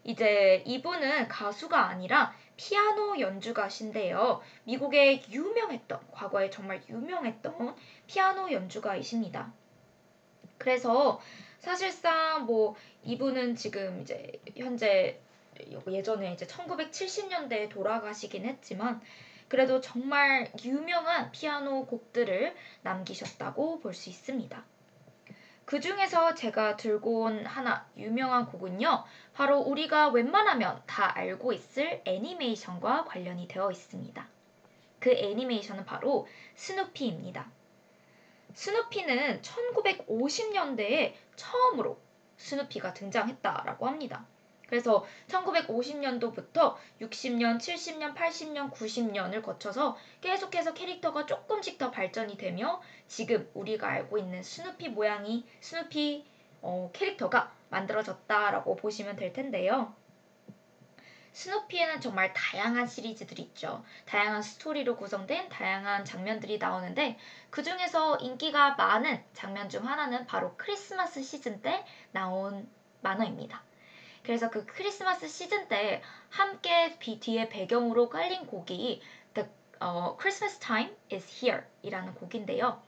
이제 0.04 0.62
이분은 0.64 1.26
가수가 1.26 1.88
아니라 1.88 2.34
피아노 2.56 3.18
연주가신데요. 3.18 4.40
미국의 4.64 5.24
유명했던, 5.30 6.00
과거에 6.12 6.50
정말 6.50 6.82
유명했던 6.88 7.74
피아노 8.06 8.50
연주가이십니다. 8.52 9.52
그래서 10.58 11.20
사실상 11.58 12.46
뭐 12.46 12.76
이분은 13.04 13.56
지금 13.56 14.02
이제 14.02 14.40
현재 14.56 15.20
예전에 15.88 16.32
이제 16.32 16.46
1970년대에 16.46 17.68
돌아가시긴 17.68 18.44
했지만 18.46 19.00
그래도 19.48 19.80
정말 19.80 20.50
유명한 20.64 21.30
피아노 21.30 21.86
곡들을 21.86 22.54
남기셨다고 22.82 23.80
볼 23.80 23.92
수 23.94 24.08
있습니다. 24.08 24.64
그 25.64 25.80
중에서 25.80 26.34
제가 26.34 26.76
들고 26.76 27.22
온 27.22 27.46
하나 27.46 27.86
유명한 27.96 28.46
곡은요. 28.46 29.04
바로 29.32 29.58
우리가 29.60 30.08
웬만하면 30.08 30.82
다 30.86 31.16
알고 31.16 31.52
있을 31.52 32.02
애니메이션과 32.04 33.04
관련이 33.04 33.48
되어 33.48 33.70
있습니다. 33.70 34.26
그 34.98 35.10
애니메이션은 35.10 35.84
바로 35.84 36.26
스누피입니다. 36.54 37.50
스누피는 38.54 39.40
1950년대에 39.40 41.14
처음으로 41.36 41.98
스누피가 42.36 42.92
등장했다라고 42.92 43.86
합니다. 43.86 44.26
그래서 44.72 45.04
1950년도부터 45.28 46.76
60년, 47.02 47.58
70년, 47.58 48.14
80년, 48.14 48.72
90년을 48.72 49.42
거쳐서 49.42 49.98
계속해서 50.22 50.72
캐릭터가 50.72 51.26
조금씩 51.26 51.76
더 51.76 51.90
발전이 51.90 52.38
되며 52.38 52.80
지금 53.06 53.50
우리가 53.52 53.86
알고 53.86 54.16
있는 54.16 54.42
스누피 54.42 54.88
모양이 54.88 55.44
스누피 55.60 56.24
어, 56.62 56.88
캐릭터가 56.94 57.52
만들어졌다라고 57.68 58.76
보시면 58.76 59.16
될 59.16 59.34
텐데요. 59.34 59.94
스누피에는 61.32 62.00
정말 62.00 62.32
다양한 62.32 62.86
시리즈들이 62.86 63.42
있죠. 63.42 63.84
다양한 64.06 64.40
스토리로 64.40 64.96
구성된 64.96 65.50
다양한 65.50 66.06
장면들이 66.06 66.56
나오는데 66.56 67.18
그 67.50 67.62
중에서 67.62 68.16
인기가 68.20 68.70
많은 68.76 69.22
장면 69.34 69.68
중 69.68 69.86
하나는 69.86 70.24
바로 70.24 70.54
크리스마스 70.56 71.22
시즌 71.22 71.60
때 71.60 71.84
나온 72.12 72.66
만화입니다. 73.02 73.62
그래서 74.22 74.50
그 74.50 74.64
크리스마스 74.66 75.26
시즌 75.26 75.68
때 75.68 76.02
함께 76.30 76.96
뒤에 76.98 77.48
배경으로 77.48 78.08
깔린 78.08 78.46
곡이 78.46 79.02
The 79.34 79.48
어, 79.80 80.16
Christmas 80.20 80.58
Time 80.58 80.94
is 81.12 81.26
Here 81.44 81.64
이라는 81.82 82.14
곡인데요. 82.14 82.80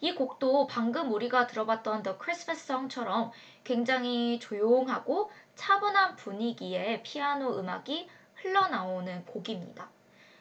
이 0.00 0.14
곡도 0.14 0.68
방금 0.68 1.12
우리가 1.12 1.46
들어봤던 1.46 2.02
The 2.02 2.18
Christmas 2.22 2.64
Song처럼 2.64 3.32
굉장히 3.64 4.38
조용하고 4.38 5.30
차분한 5.56 6.16
분위기의 6.16 7.02
피아노 7.02 7.58
음악이 7.58 8.08
흘러나오는 8.36 9.24
곡입니다. 9.24 9.90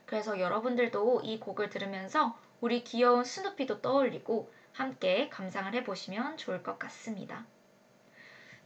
그래서 0.05 0.39
여러분들도 0.39 1.21
이 1.23 1.39
곡을 1.39 1.69
들으면서 1.69 2.37
우리 2.61 2.83
귀여운 2.83 3.23
스누피도 3.23 3.81
떠올리고 3.81 4.51
함께 4.73 5.27
감상을 5.29 5.73
해보시면 5.73 6.37
좋을 6.37 6.61
것 6.61 6.77
같습니다. 6.77 7.45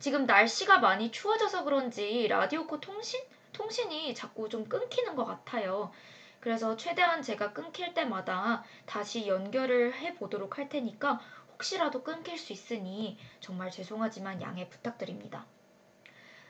지금 0.01 0.25
날씨가 0.25 0.79
많이 0.79 1.11
추워져서 1.11 1.63
그런지 1.63 2.27
라디오코 2.27 2.79
통신? 2.79 3.21
통신이 3.53 4.15
자꾸 4.15 4.49
좀 4.49 4.65
끊기는 4.67 5.15
것 5.15 5.25
같아요. 5.25 5.91
그래서 6.39 6.75
최대한 6.75 7.21
제가 7.21 7.53
끊길 7.53 7.93
때마다 7.93 8.63
다시 8.87 9.27
연결을 9.27 9.93
해 9.93 10.15
보도록 10.15 10.57
할 10.57 10.69
테니까 10.69 11.21
혹시라도 11.53 12.01
끊길 12.01 12.39
수 12.39 12.51
있으니 12.51 13.19
정말 13.41 13.69
죄송하지만 13.69 14.41
양해 14.41 14.67
부탁드립니다. 14.69 15.45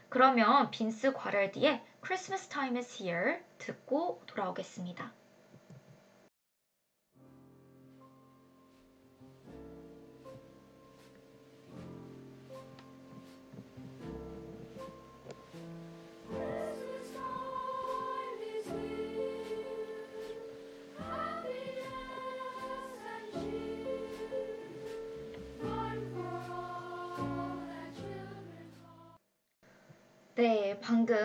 그러면 0.07 0.71
빈스 0.71 1.11
과랄디의 1.11 1.83
Christmas 2.01 2.47
Time 2.47 2.77
is 2.77 3.03
Here 3.03 3.39
듣고 3.57 4.23
돌아오겠습니다. 4.27 5.11
네, 30.41 30.79
방금 30.81 31.15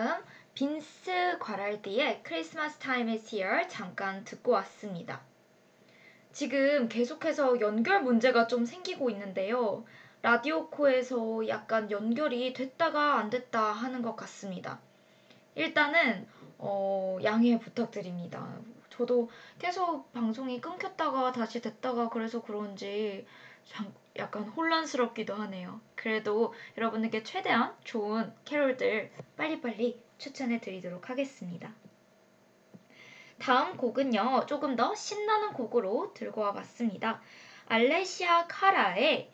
빈스 0.53 1.39
과랄디의 1.39 2.21
Christmas 2.23 2.77
Time 2.77 3.11
is 3.11 3.33
Here 3.33 3.67
잠깐 3.67 4.23
듣고 4.23 4.51
왔습니다. 4.51 5.21
지금 6.31 6.87
계속해서 6.87 7.59
연결 7.59 8.03
문제가 8.03 8.45
좀 8.45 8.63
생기고 8.63 9.09
있는데요. 9.09 9.83
라디오 10.21 10.69
코에서 10.69 11.47
약간 11.47 11.89
연결이 11.89 12.53
됐다가 12.53 13.17
안 13.17 13.31
됐다 13.31 13.59
하는 13.59 14.03
것 14.03 14.15
같습니다. 14.15 14.79
일단은 15.55 16.27
어, 16.59 17.17
양해 17.23 17.57
부탁드립니다. 17.57 18.47
저도 18.91 19.31
계속 19.57 20.13
방송이 20.13 20.61
끊겼다가 20.61 21.31
다시 21.31 21.59
됐다가 21.59 22.09
그래서 22.09 22.43
그런지 22.43 23.25
참 23.25 23.56
약간 24.17 24.43
혼란스럽기도 24.43 25.35
하네요. 25.35 25.79
그래도 25.95 26.53
여러분에게 26.77 27.23
최대한 27.23 27.75
좋은 27.83 28.33
캐롤들 28.45 29.11
빨리빨리 29.35 30.01
추천해 30.17 30.59
드리도록 30.59 31.09
하겠습니다. 31.09 31.73
다음 33.39 33.77
곡은요, 33.77 34.45
조금 34.47 34.75
더 34.75 34.95
신나는 34.95 35.53
곡으로 35.53 36.13
들고 36.15 36.41
와봤습니다. 36.41 37.21
알레시아 37.67 38.47
카라의 38.47 39.31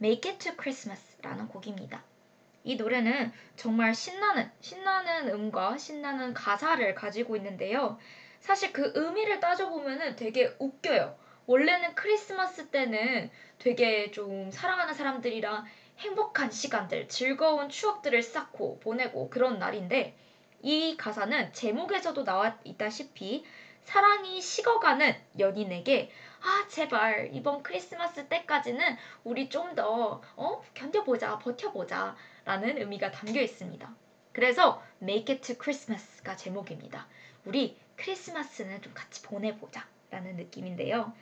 Make 0.00 0.30
It 0.30 0.44
to 0.44 0.56
Christmas라는 0.56 1.48
곡입니다. 1.48 2.04
이 2.62 2.76
노래는 2.76 3.32
정말 3.56 3.94
신나는, 3.94 4.50
신나는 4.60 5.28
음과 5.34 5.78
신나는 5.78 6.34
가사를 6.34 6.94
가지고 6.94 7.36
있는데요. 7.36 7.98
사실 8.40 8.72
그 8.72 8.92
의미를 8.94 9.40
따져보면 9.40 10.16
되게 10.16 10.54
웃겨요. 10.58 11.18
원래는 11.50 11.96
크리스마스 11.96 12.68
때는 12.68 13.28
되게 13.58 14.12
좀 14.12 14.52
사랑하는 14.52 14.94
사람들이랑 14.94 15.64
행복한 15.98 16.48
시간들, 16.48 17.08
즐거운 17.08 17.68
추억들을 17.68 18.22
쌓고 18.22 18.78
보내고 18.78 19.30
그런 19.30 19.58
날인데 19.58 20.14
이 20.62 20.96
가사는 20.96 21.52
제목에서도 21.52 22.22
나와 22.22 22.56
있다시피 22.62 23.44
사랑이 23.82 24.40
식어가는 24.40 25.12
연인에게 25.40 26.12
아 26.40 26.68
제발 26.68 27.30
이번 27.32 27.64
크리스마스 27.64 28.28
때까지는 28.28 28.96
우리 29.24 29.48
좀 29.48 29.74
더 29.74 30.22
어? 30.36 30.62
견뎌보자 30.74 31.40
버텨보자 31.40 32.14
라는 32.44 32.78
의미가 32.78 33.10
담겨 33.10 33.40
있습니다. 33.40 33.92
그래서 34.32 34.80
Make 35.02 35.34
It 35.34 35.52
to 35.52 35.60
Christmas가 35.60 36.36
제목입니다. 36.36 37.08
우리 37.44 37.76
크리스마스는 37.96 38.80
좀 38.82 38.94
같이 38.94 39.22
보내보자 39.22 39.84
라는 40.10 40.36
느낌인데요. 40.36 41.12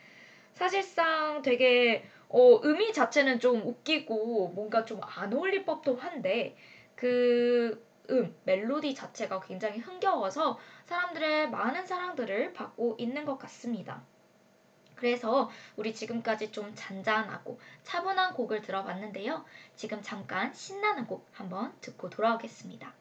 사실상 0.55 1.43
되게 1.43 2.05
어, 2.29 2.61
의미 2.63 2.93
자체는 2.93 3.41
좀 3.41 3.63
웃기고 3.67 4.49
뭔가 4.49 4.85
좀 4.85 5.01
안 5.03 5.33
어울릴 5.33 5.65
법도 5.65 5.97
한데 5.97 6.57
그 6.95 7.85
음, 8.11 8.35
멜로디 8.45 8.95
자체가 8.95 9.41
굉장히 9.41 9.79
흥겨워서 9.79 10.59
사람들의 10.87 11.51
많은 11.51 11.87
사랑들을 11.87 12.53
받고 12.55 12.97
있는 12.99 13.25
것 13.25 13.39
같습니다. 13.39 14.03
그래서 14.95 15.51
우리 15.77 15.95
지금까지 15.95 16.51
좀 16.51 16.73
잔잔하고 16.75 17.61
차분한 17.85 18.35
곡을 18.35 18.63
들어봤는데요. 18.63 19.45
지금 19.77 20.03
잠깐 20.03 20.53
신나는 20.53 21.07
곡 21.07 21.27
한번 21.33 21.73
듣고 21.81 22.11
돌아오겠습니다. 22.11 22.93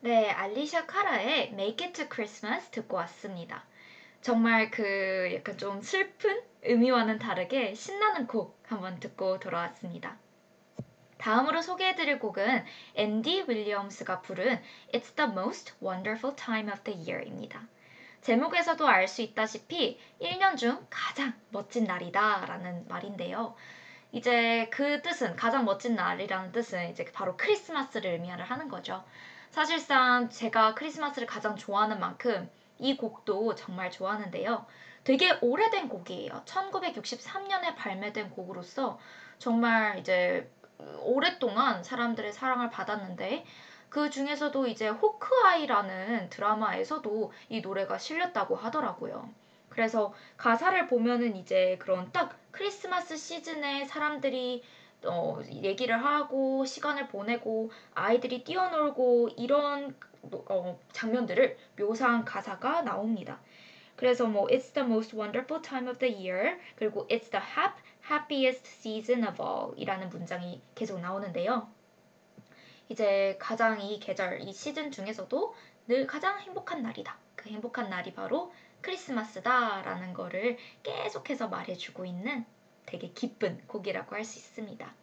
네, 0.00 0.28
알리샤 0.28 0.86
카라의 0.86 1.50
Make 1.52 1.86
It 1.86 1.92
to 1.92 2.08
Christmas 2.12 2.70
듣고 2.70 2.96
왔습니다. 2.96 3.64
정말 4.20 4.72
그 4.72 5.30
약간 5.32 5.56
좀 5.58 5.80
슬픈 5.80 6.42
의미와는 6.62 7.20
다르게 7.20 7.74
신나는 7.74 8.26
곡 8.26 8.60
한번 8.66 8.98
듣고 8.98 9.38
돌아왔습니다. 9.38 10.18
다음으로 11.18 11.62
소개해드릴 11.62 12.18
곡은 12.18 12.64
앤디 12.96 13.44
윌리엄스가 13.46 14.22
부른 14.22 14.60
It's 14.92 15.14
the 15.14 15.30
Most 15.30 15.74
Wonderful 15.80 16.34
Time 16.34 16.68
of 16.72 16.82
the 16.82 16.98
Year입니다. 16.98 17.68
제목에서도 18.22 18.86
알 18.86 19.08
수 19.08 19.22
있다시피 19.22 19.98
1년 20.20 20.56
중 20.56 20.86
가장 20.90 21.32
멋진 21.50 21.84
날이다 21.84 22.46
라는 22.46 22.86
말인데요. 22.88 23.54
이제 24.12 24.68
그 24.70 25.02
뜻은 25.02 25.36
가장 25.36 25.64
멋진 25.64 25.94
날이라는 25.94 26.52
뜻은 26.52 26.90
이제 26.90 27.04
바로 27.12 27.36
크리스마스를 27.36 28.12
의미하는 28.12 28.68
거죠. 28.68 29.04
사실상 29.50 30.28
제가 30.30 30.74
크리스마스를 30.74 31.26
가장 31.26 31.56
좋아하는 31.56 32.00
만큼 32.00 32.50
이 32.78 32.96
곡도 32.96 33.54
정말 33.54 33.90
좋아하는데요. 33.90 34.66
되게 35.04 35.38
오래된 35.40 35.88
곡이에요. 35.88 36.42
1963년에 36.44 37.76
발매된 37.76 38.30
곡으로서 38.30 38.98
정말 39.38 39.98
이제 39.98 40.50
오랫동안 41.00 41.82
사람들의 41.82 42.32
사랑을 42.32 42.70
받았는데 42.70 43.44
그 43.88 44.10
중에서도 44.10 44.66
이제 44.66 44.88
호크아이라는 44.88 46.30
드라마에서도 46.30 47.32
이 47.48 47.60
노래가 47.60 47.98
실렸다고 47.98 48.56
하더라고요. 48.56 49.28
그래서 49.68 50.12
가사를 50.36 50.86
보면은 50.88 51.36
이제 51.36 51.76
그런 51.78 52.10
딱 52.12 52.36
크리스마스 52.50 53.16
시즌에 53.16 53.84
사람들이 53.84 54.62
어, 55.04 55.40
얘기를 55.50 56.04
하고 56.04 56.64
시간을 56.64 57.06
보내고 57.08 57.70
아이들이 57.94 58.42
뛰어놀고 58.42 59.30
이런 59.36 59.94
어, 60.48 60.80
장면들을 60.92 61.56
묘사한 61.78 62.24
가사가 62.24 62.82
나옵니다. 62.82 63.40
그래서 63.94 64.26
뭐 64.26 64.46
It's 64.48 64.74
the 64.74 64.86
most 64.86 65.16
wonderful 65.16 65.62
time 65.62 65.88
of 65.88 65.98
the 65.98 66.12
year 66.12 66.58
그리고 66.76 67.06
It's 67.08 67.30
the 67.30 67.44
hap, 67.44 67.74
happiest 68.10 68.66
season 68.66 69.26
of 69.26 69.40
all 69.40 69.72
이라는 69.76 70.08
문장이 70.08 70.60
계속 70.74 71.00
나오는데요. 71.00 71.68
이제 72.88 73.36
가장 73.40 73.80
이 73.80 73.98
계절, 74.00 74.40
이 74.40 74.52
시즌 74.52 74.90
중에서도 74.90 75.54
늘 75.88 76.06
가장 76.06 76.38
행복한 76.40 76.82
날이다. 76.82 77.18
그 77.36 77.48
행복한 77.50 77.88
날이 77.90 78.12
바로 78.14 78.52
크리스마스다라는 78.80 80.12
거를 80.14 80.56
계속해서 80.82 81.48
말해주고 81.48 82.04
있는 82.04 82.44
되게 82.86 83.08
기쁜 83.12 83.60
곡이라고 83.66 84.14
할 84.16 84.24
수 84.24 84.38
있습니다. 84.38 84.94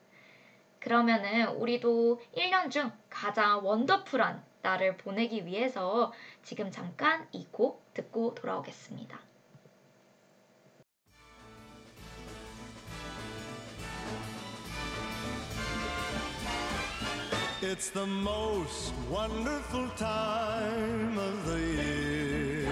그러면은 0.80 1.48
우리도 1.50 2.22
1년 2.36 2.70
중 2.72 2.92
가장 3.10 3.66
원더풀한 3.66 4.44
날을 4.62 4.98
보내기 4.98 5.46
위해서 5.46 6.14
지금 6.44 6.72
잠깐 6.72 7.28
이 7.32 7.46
곡 7.52 7.94
듣고 7.94 8.36
돌아오겠습니다. 8.36 9.20
It's 17.66 17.90
the 17.90 18.06
most 18.06 18.94
wonderful 19.10 19.90
time 19.98 21.18
of 21.18 21.46
the 21.48 21.60
year. 21.82 22.72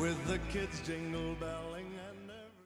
With 0.00 0.16
the 0.26 0.38
kids 0.50 0.80
jingle 0.80 1.36
belling 1.38 1.92
and 2.08 2.32
every 2.32 2.64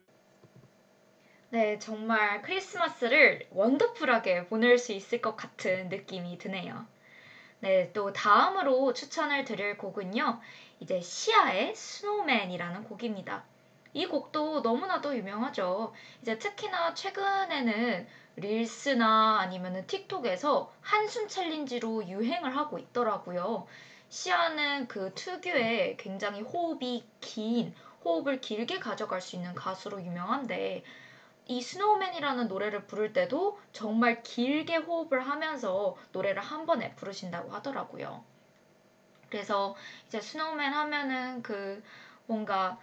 네, 1.50 1.78
정말 1.80 2.42
크리스마스를 2.42 3.48
원더풀하게 3.50 4.46
보낼 4.46 4.78
수 4.78 4.92
있을 4.92 5.20
것 5.20 5.34
같은 5.36 5.88
느낌이 5.88 6.38
드네요. 6.38 6.86
네, 7.58 7.90
또 7.92 8.12
다음으로 8.12 8.92
추천을 8.94 9.44
드릴 9.44 9.76
곡은요. 9.76 10.40
이제 10.78 11.00
시아의 11.00 11.74
Snowman이라는 11.74 12.84
곡입니다. 12.84 13.42
이 13.92 14.06
곡도 14.06 14.60
너무나도 14.60 15.16
유명하죠. 15.16 15.92
이제 16.22 16.38
특히나 16.38 16.94
최근에는 16.94 18.06
릴스나 18.36 19.38
아니면은 19.40 19.86
틱톡에서 19.86 20.72
한숨 20.80 21.28
챌린지로 21.28 22.08
유행을 22.08 22.56
하고 22.56 22.78
있더라고요. 22.78 23.66
시아는 24.08 24.88
그 24.88 25.12
특유의 25.14 25.96
굉장히 25.96 26.40
호흡이 26.40 27.04
긴, 27.20 27.74
호흡을 28.04 28.40
길게 28.40 28.78
가져갈 28.78 29.20
수 29.20 29.36
있는 29.36 29.54
가수로 29.54 30.02
유명한데, 30.02 30.82
이 31.46 31.62
Snowman이라는 31.62 32.48
노래를 32.48 32.86
부를 32.86 33.12
때도 33.12 33.58
정말 33.72 34.22
길게 34.22 34.76
호흡을 34.76 35.28
하면서 35.28 35.96
노래를 36.12 36.42
한 36.42 36.64
번에 36.64 36.94
부르신다고 36.94 37.50
하더라고요. 37.50 38.24
그래서 39.28 39.74
이제 40.06 40.20
Snowman 40.20 40.72
하면은 40.72 41.42
그 41.42 41.82
뭔가 42.26 42.78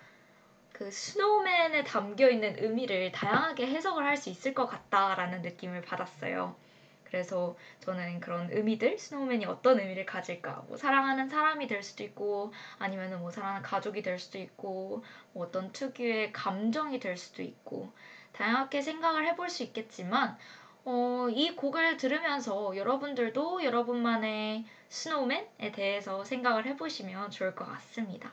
그 0.78 0.92
Snowman에 0.92 1.84
담겨 1.86 2.30
있는 2.30 2.56
의미를 2.60 3.12
다양하게 3.12 3.66
해석을 3.66 4.06
할 4.06 4.16
수 4.16 4.30
있을 4.30 4.54
것 4.54 4.68
같다라는 4.68 5.42
느낌을 5.42 5.82
받았어요. 5.82 6.56
그래서 7.04 7.58
저는 7.80 8.20
그런 8.20 8.52
의미들, 8.52 9.00
Snowman이 9.00 9.46
어떤 9.46 9.80
의미를 9.80 10.06
가질까? 10.06 10.66
뭐 10.68 10.78
사랑하는 10.78 11.30
사람이 11.30 11.66
될 11.66 11.82
수도 11.82 12.04
있고, 12.04 12.54
아니면은 12.78 13.20
뭐 13.22 13.32
사랑하는 13.32 13.64
가족이 13.64 14.04
될 14.04 14.20
수도 14.20 14.38
있고, 14.38 15.04
뭐 15.34 15.48
어떤 15.48 15.72
특유의 15.72 16.32
감정이 16.32 17.00
될 17.00 17.18
수도 17.18 17.42
있고, 17.42 17.92
다양하게 18.34 18.84
생각을 18.84 19.26
해볼 19.30 19.50
수 19.50 19.64
있겠지만, 19.64 20.38
어, 20.86 21.28
이 21.32 21.56
곡을 21.56 21.98
들으면서 21.98 22.78
여러분들도 22.78 23.64
여러분만의 23.64 24.66
Snowman에 24.90 25.72
대해서 25.74 26.24
생각을 26.24 26.68
해보시면 26.68 27.32
좋을 27.32 27.56
것 27.56 27.66
같습니다. 27.66 28.32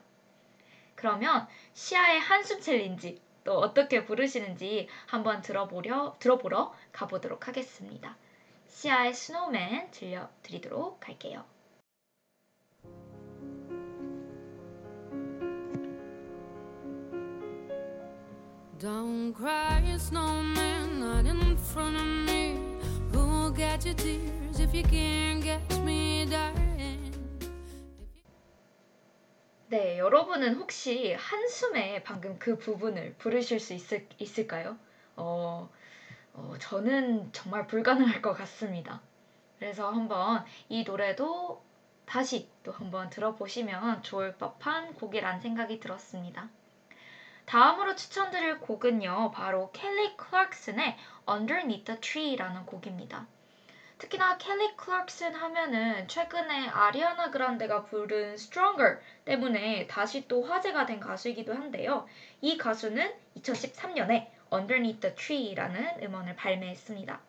그러면 1.04 1.46
시아의 1.74 2.18
한숨 2.18 2.62
챌린지 2.62 3.20
또 3.44 3.58
어떻게 3.58 4.06
부르시는지 4.06 4.88
한번 5.04 5.42
들어보려 5.42 6.16
들어보러 6.18 6.72
가보도록 6.92 7.46
하겠습니다. 7.46 8.16
시아의 8.68 9.12
스노우맨 9.12 9.90
들려드리도록 9.90 11.06
할게요. 11.06 11.44
Don't 18.78 19.34
cry, 19.36 19.82
snowman, 19.96 21.02
not 21.02 21.26
in 21.28 21.58
front 21.58 21.98
of 21.98 22.06
me. 22.06 22.56
Who'll 23.12 23.54
get 23.54 23.84
your 23.84 23.94
tears 23.94 24.58
if 24.58 24.74
you 24.74 24.82
can't 24.84 25.44
catch 25.44 25.78
me, 25.80 26.24
darling? 26.24 26.63
네, 29.74 29.98
여러분은 29.98 30.54
혹시 30.54 31.14
한숨에 31.14 32.04
방금 32.04 32.38
그 32.38 32.56
부분을 32.58 33.16
부르실 33.18 33.58
수 33.58 33.74
있을, 33.74 34.06
있을까요? 34.20 34.78
어, 35.16 35.68
어, 36.32 36.54
저는 36.60 37.32
정말 37.32 37.66
불가능할 37.66 38.22
것 38.22 38.34
같습니다. 38.34 39.00
그래서 39.58 39.90
한번 39.90 40.44
이 40.68 40.84
노래도 40.84 41.60
다시 42.06 42.48
또 42.62 42.70
한번 42.70 43.10
들어보시면 43.10 44.04
좋을 44.04 44.36
법한 44.36 44.94
곡이란 44.94 45.40
생각이 45.40 45.80
들었습니다. 45.80 46.48
다음으로 47.44 47.96
추천드릴 47.96 48.60
곡은요, 48.60 49.32
바로 49.32 49.72
켈리 49.72 50.16
클락슨의 50.16 50.96
Underneath 51.28 51.84
the 51.84 52.00
Tree라는 52.00 52.64
곡입니다. 52.64 53.26
특히나 53.98 54.38
켈리 54.38 54.76
클락슨 54.76 55.34
하면은 55.34 56.08
최근에 56.08 56.68
아리아나 56.68 57.30
그란데가 57.30 57.84
부른 57.84 58.34
Stronger 58.34 58.98
때문에 59.24 59.86
다시 59.86 60.26
또 60.26 60.42
화제가 60.42 60.84
된 60.86 60.98
가수이기도 60.98 61.54
한데요. 61.54 62.06
이 62.40 62.58
가수는 62.58 63.14
2013년에 63.38 64.28
Underneath 64.52 65.00
the 65.00 65.14
Tree라는 65.14 66.02
음원을 66.02 66.34
발매했습니다. 66.36 67.20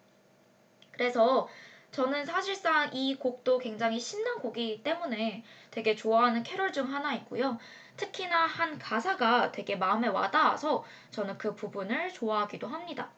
그래서 0.92 1.48
저는 1.92 2.26
사실상 2.26 2.94
이 2.94 3.16
곡도 3.16 3.60
굉장히 3.60 4.00
신난 4.00 4.40
곡이기 4.40 4.84
때문에 4.84 5.44
되게 5.72 5.96
좋아하는 5.96 6.44
캐롤 6.44 6.74
중 6.74 6.94
하나이고요. 6.94 7.58
특히나 7.96 8.48
한 8.48 8.78
가사가 8.80 9.52
되게 9.52 9.76
마음에 9.76 10.08
와닿아서 10.08 10.84
저는 11.12 11.38
그 11.38 11.56
부분을 11.56 12.12
좋아하기도 12.12 12.68
합니다. 12.68 13.10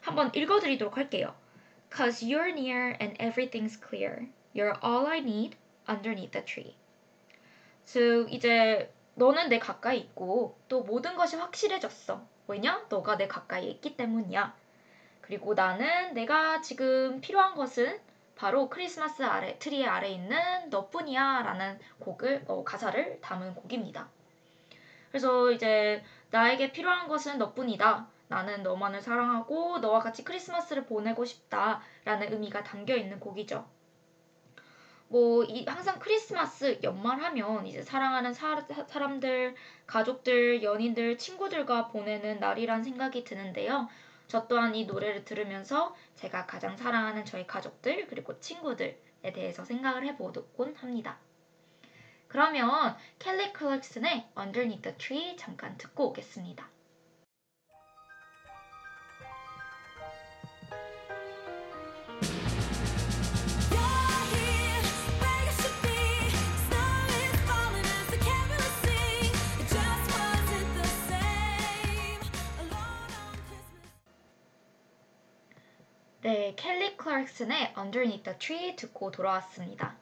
한번 0.00 0.30
읽어드리도록 0.34 0.96
할게요. 0.96 1.34
Cause 1.96 2.26
you're 2.26 2.52
near 2.52 2.96
and 2.98 3.14
everything's 3.20 3.76
clear. 3.76 4.26
You're 4.52 4.76
all 4.82 5.06
I 5.06 5.20
need 5.20 5.56
underneath 5.88 6.32
the 6.32 6.44
tree. 6.44 6.74
즉, 7.84 8.26
이제 8.32 8.92
너는 9.14 9.48
내 9.48 9.60
가까이 9.60 9.98
있고 9.98 10.58
또 10.68 10.82
모든 10.82 11.14
것이 11.14 11.36
확실해졌어. 11.36 12.26
왜냐? 12.48 12.84
너가 12.88 13.16
내 13.16 13.28
가까이 13.28 13.70
있기 13.70 13.96
때문이야. 13.96 14.56
그리고 15.20 15.54
나는 15.54 16.14
내가 16.14 16.60
지금 16.60 17.20
필요한 17.20 17.54
것은 17.54 18.00
바로 18.34 18.68
크리스마스 18.68 19.22
아래 19.22 19.56
트리 19.60 19.86
아래 19.86 20.08
있는 20.08 20.36
너뿐이야 20.70 21.42
라는 21.42 21.78
곡을 22.00 22.44
어, 22.48 22.64
가사를 22.64 23.20
담은 23.20 23.54
곡입니다. 23.54 24.08
그래서 25.10 25.52
이제 25.52 26.02
나에게 26.30 26.72
필요한 26.72 27.06
것은 27.06 27.38
너뿐이다. 27.38 28.08
나는 28.34 28.64
너만을 28.64 29.00
사랑하고 29.00 29.78
너와 29.78 30.00
같이 30.00 30.24
크리스마스를 30.24 30.86
보내고 30.86 31.24
싶다라는 31.24 32.32
의미가 32.32 32.64
담겨 32.64 32.96
있는 32.96 33.20
곡이죠. 33.20 33.64
뭐 35.06 35.44
이, 35.44 35.64
항상 35.66 36.00
크리스마스 36.00 36.80
연말하면 36.82 37.64
이제 37.64 37.80
사랑하는 37.80 38.34
사, 38.34 38.66
사람들, 38.88 39.54
가족들, 39.86 40.64
연인들, 40.64 41.16
친구들과 41.16 41.86
보내는 41.86 42.40
날이란 42.40 42.82
생각이 42.82 43.22
드는데요. 43.22 43.88
저 44.26 44.48
또한 44.48 44.74
이 44.74 44.84
노래를 44.84 45.24
들으면서 45.24 45.94
제가 46.16 46.46
가장 46.46 46.76
사랑하는 46.76 47.24
저희 47.24 47.46
가족들 47.46 48.08
그리고 48.08 48.40
친구들에 48.40 48.98
대해서 49.32 49.64
생각을 49.64 50.04
해보곤 50.06 50.74
합니다. 50.74 51.18
그러면 52.26 52.96
켈리 53.20 53.52
클락슨의 53.52 54.26
Underneath 54.36 54.82
the 54.82 54.98
Tree 54.98 55.36
잠깐 55.36 55.78
듣고 55.78 56.08
오겠습니다. 56.08 56.73
네, 76.24 76.54
켈리 76.56 76.96
클락슨의 76.96 77.74
Underneath 77.76 78.22
the 78.22 78.38
Tree 78.38 78.76
듣고 78.76 79.10
돌아왔습니다. 79.10 79.94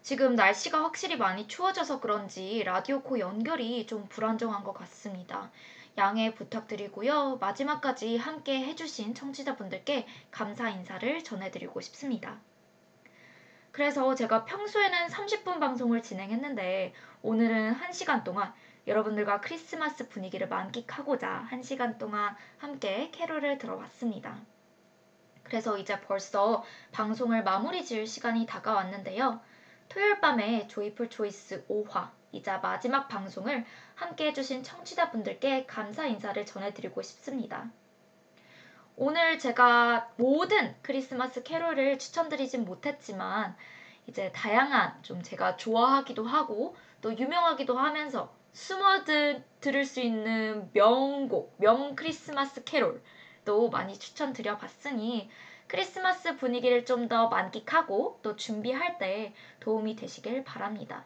지금 0.00 0.36
날씨가 0.36 0.80
확실히 0.80 1.16
많이 1.16 1.48
추워져서 1.48 1.98
그런지 1.98 2.62
라디오 2.62 3.02
코 3.02 3.18
연결이 3.18 3.84
좀 3.88 4.06
불안정한 4.06 4.62
것 4.62 4.72
같습니다. 4.74 5.50
양해 5.98 6.32
부탁드리고요. 6.34 7.38
마지막까지 7.40 8.16
함께 8.16 8.64
해주신 8.64 9.16
청취자분들께 9.16 10.06
감사 10.30 10.70
인사를 10.70 11.24
전해드리고 11.24 11.80
싶습니다. 11.80 12.38
그래서 13.72 14.14
제가 14.14 14.44
평소에는 14.44 15.08
30분 15.08 15.58
방송을 15.58 16.04
진행했는데 16.04 16.94
오늘은 17.22 17.74
1시간 17.74 18.22
동안 18.22 18.54
여러분들과 18.86 19.40
크리스마스 19.40 20.08
분위기를 20.08 20.46
만끽하고자 20.46 21.48
1시간 21.50 21.98
동안 21.98 22.36
함께 22.58 23.10
캐롤을 23.10 23.58
들어봤습니다. 23.58 24.38
그래서 25.50 25.76
이제 25.76 26.00
벌써 26.00 26.64
방송을 26.92 27.42
마무리 27.42 27.84
지을 27.84 28.06
시간이 28.06 28.46
다가왔는데요. 28.46 29.40
토요일 29.88 30.20
밤에 30.20 30.68
조이풀 30.68 31.10
초이스 31.10 31.66
5화 31.66 32.08
이자 32.30 32.58
마지막 32.58 33.08
방송을 33.08 33.64
함께 33.96 34.26
해주신 34.28 34.62
청취자분들께 34.62 35.66
감사 35.66 36.06
인사를 36.06 36.46
전해드리고 36.46 37.02
싶습니다. 37.02 37.68
오늘 38.94 39.40
제가 39.40 40.12
모든 40.16 40.76
크리스마스 40.82 41.42
캐롤을 41.42 41.98
추천드리진 41.98 42.64
못했지만 42.64 43.56
이제 44.06 44.30
다양한 44.30 45.02
좀 45.02 45.20
제가 45.20 45.56
좋아하기도 45.56 46.24
하고 46.24 46.76
또 47.00 47.18
유명하기도 47.18 47.76
하면서 47.76 48.32
숨어 48.52 49.02
드, 49.02 49.42
들을 49.60 49.84
수 49.84 50.00
있는 50.00 50.70
명곡, 50.72 51.56
명 51.58 51.96
크리스마스 51.96 52.62
캐롤 52.62 53.02
도 53.44 53.70
많이 53.70 53.98
추천드려 53.98 54.56
봤으니 54.58 55.30
크리스마스 55.66 56.36
분위기를 56.36 56.84
좀 56.84 57.08
더 57.08 57.28
만끽하고 57.28 58.18
또 58.22 58.36
준비할 58.36 58.98
때 58.98 59.34
도움이 59.60 59.96
되시길 59.96 60.44
바랍니다. 60.44 61.04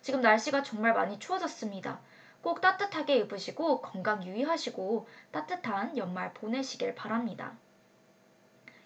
지금 0.00 0.20
날씨가 0.20 0.62
정말 0.62 0.94
많이 0.94 1.18
추워졌습니다. 1.18 2.00
꼭 2.40 2.60
따뜻하게 2.60 3.16
입으시고 3.18 3.80
건강 3.82 4.24
유의하시고 4.24 5.08
따뜻한 5.32 5.96
연말 5.96 6.32
보내시길 6.34 6.94
바랍니다. 6.94 7.56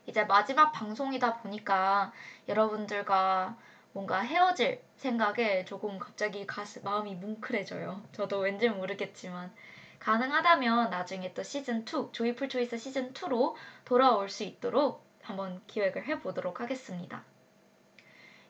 이제 0.06 0.24
마지막 0.24 0.72
방송이다 0.72 1.42
보니까 1.42 2.12
여러분들과 2.48 3.56
뭔가 3.92 4.20
헤어질 4.20 4.82
생각에 4.96 5.64
조금 5.64 5.98
갑자기 5.98 6.46
가슴 6.46 6.82
마음이 6.82 7.14
뭉클해져요. 7.16 8.02
저도 8.12 8.38
왠지 8.40 8.68
모르겠지만 8.68 9.52
가능하다면 10.02 10.90
나중에 10.90 11.32
또 11.32 11.44
시즌 11.44 11.82
2 11.82 12.10
조이풀 12.10 12.48
초이스 12.48 12.76
시즌 12.76 13.12
2로 13.12 13.54
돌아올 13.84 14.28
수 14.28 14.42
있도록 14.42 15.06
한번 15.22 15.62
기획을 15.68 16.06
해 16.08 16.18
보도록 16.18 16.60
하겠습니다. 16.60 17.22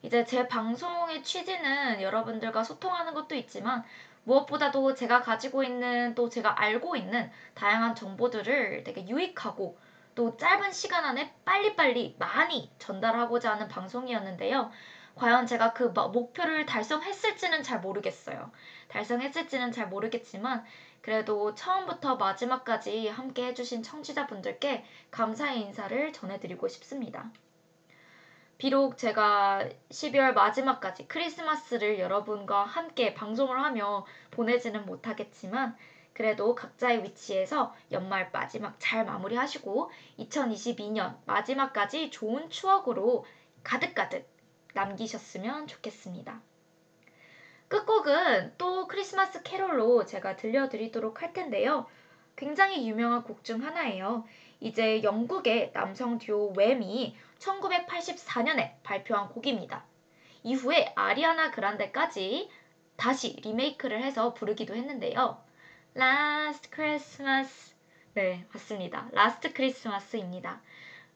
이제 0.00 0.24
제 0.24 0.48
방송의 0.48 1.22
취지는 1.22 2.00
여러분들과 2.00 2.64
소통하는 2.64 3.12
것도 3.12 3.34
있지만 3.34 3.84
무엇보다도 4.24 4.94
제가 4.94 5.20
가지고 5.20 5.62
있는 5.62 6.14
또 6.14 6.30
제가 6.30 6.58
알고 6.58 6.96
있는 6.96 7.30
다양한 7.52 7.94
정보들을 7.94 8.84
되게 8.84 9.06
유익하고 9.06 9.78
또 10.14 10.36
짧은 10.38 10.72
시간 10.72 11.04
안에 11.04 11.34
빨리빨리 11.44 12.16
많이 12.18 12.70
전달하고자 12.78 13.52
하는 13.52 13.68
방송이었는데요. 13.68 14.70
과연 15.14 15.46
제가 15.46 15.74
그 15.74 15.84
목표를 15.84 16.64
달성했을지는 16.64 17.62
잘 17.62 17.80
모르겠어요. 17.80 18.50
달성했을지는 18.88 19.70
잘 19.72 19.88
모르겠지만 19.88 20.64
그래도 21.02 21.54
처음부터 21.54 22.16
마지막까지 22.16 23.08
함께 23.08 23.46
해주신 23.46 23.82
청취자분들께 23.82 24.84
감사의 25.10 25.60
인사를 25.60 26.12
전해드리고 26.12 26.68
싶습니다. 26.68 27.30
비록 28.56 28.96
제가 28.96 29.68
12월 29.90 30.32
마지막까지 30.34 31.08
크리스마스를 31.08 31.98
여러분과 31.98 32.62
함께 32.62 33.12
방송을 33.12 33.60
하며 33.60 34.06
보내지는 34.30 34.86
못하겠지만 34.86 35.76
그래도 36.12 36.54
각자의 36.54 37.02
위치에서 37.02 37.74
연말 37.90 38.30
마지막 38.32 38.76
잘 38.78 39.04
마무리하시고 39.04 39.90
2022년 40.20 41.16
마지막까지 41.26 42.10
좋은 42.10 42.50
추억으로 42.50 43.24
가득가득 43.64 44.28
남기셨으면 44.74 45.66
좋겠습니다. 45.66 46.40
끝곡은 47.72 48.52
또 48.58 48.86
크리스마스 48.86 49.42
캐롤로 49.42 50.04
제가 50.04 50.36
들려드리도록 50.36 51.22
할 51.22 51.32
텐데요. 51.32 51.86
굉장히 52.36 52.86
유명한 52.86 53.24
곡 53.24 53.44
중 53.44 53.64
하나예요. 53.64 54.26
이제 54.60 55.02
영국의 55.02 55.72
남성 55.72 56.18
듀오 56.18 56.52
웸이 56.52 57.16
1984년에 57.38 58.74
발표한 58.82 59.30
곡입니다. 59.30 59.86
이후에 60.42 60.92
아리아나 60.96 61.50
그란데까지 61.50 62.50
다시 62.96 63.36
리메이크를 63.42 64.02
해서 64.02 64.34
부르기도 64.34 64.76
했는데요. 64.76 65.42
Last 65.96 66.68
Christmas. 66.74 67.74
네, 68.12 68.44
맞습니다. 68.52 69.08
Last 69.12 69.54
Christmas입니다. 69.54 70.60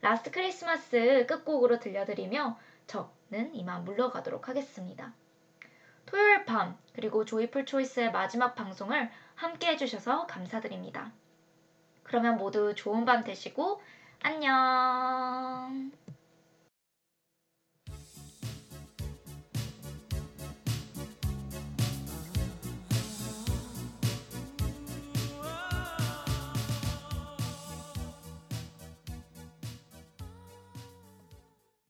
Last 0.01 0.31
Christmas 0.31 1.27
끝곡으로 1.29 1.79
들려드리며 1.79 2.57
저는 2.87 3.53
이만 3.53 3.85
물러가도록 3.85 4.49
하겠습니다. 4.49 5.13
토요일 6.07 6.45
밤 6.45 6.75
그리고 6.93 7.23
Joyful 7.23 7.65
Choice의 7.65 8.11
마지막 8.11 8.55
방송을 8.55 9.11
함께 9.35 9.67
해주셔서 9.67 10.25
감사드립니다. 10.25 11.11
그러면 12.03 12.37
모두 12.37 12.73
좋은 12.73 13.05
밤 13.05 13.23
되시고 13.23 13.81
안녕. 14.21 15.91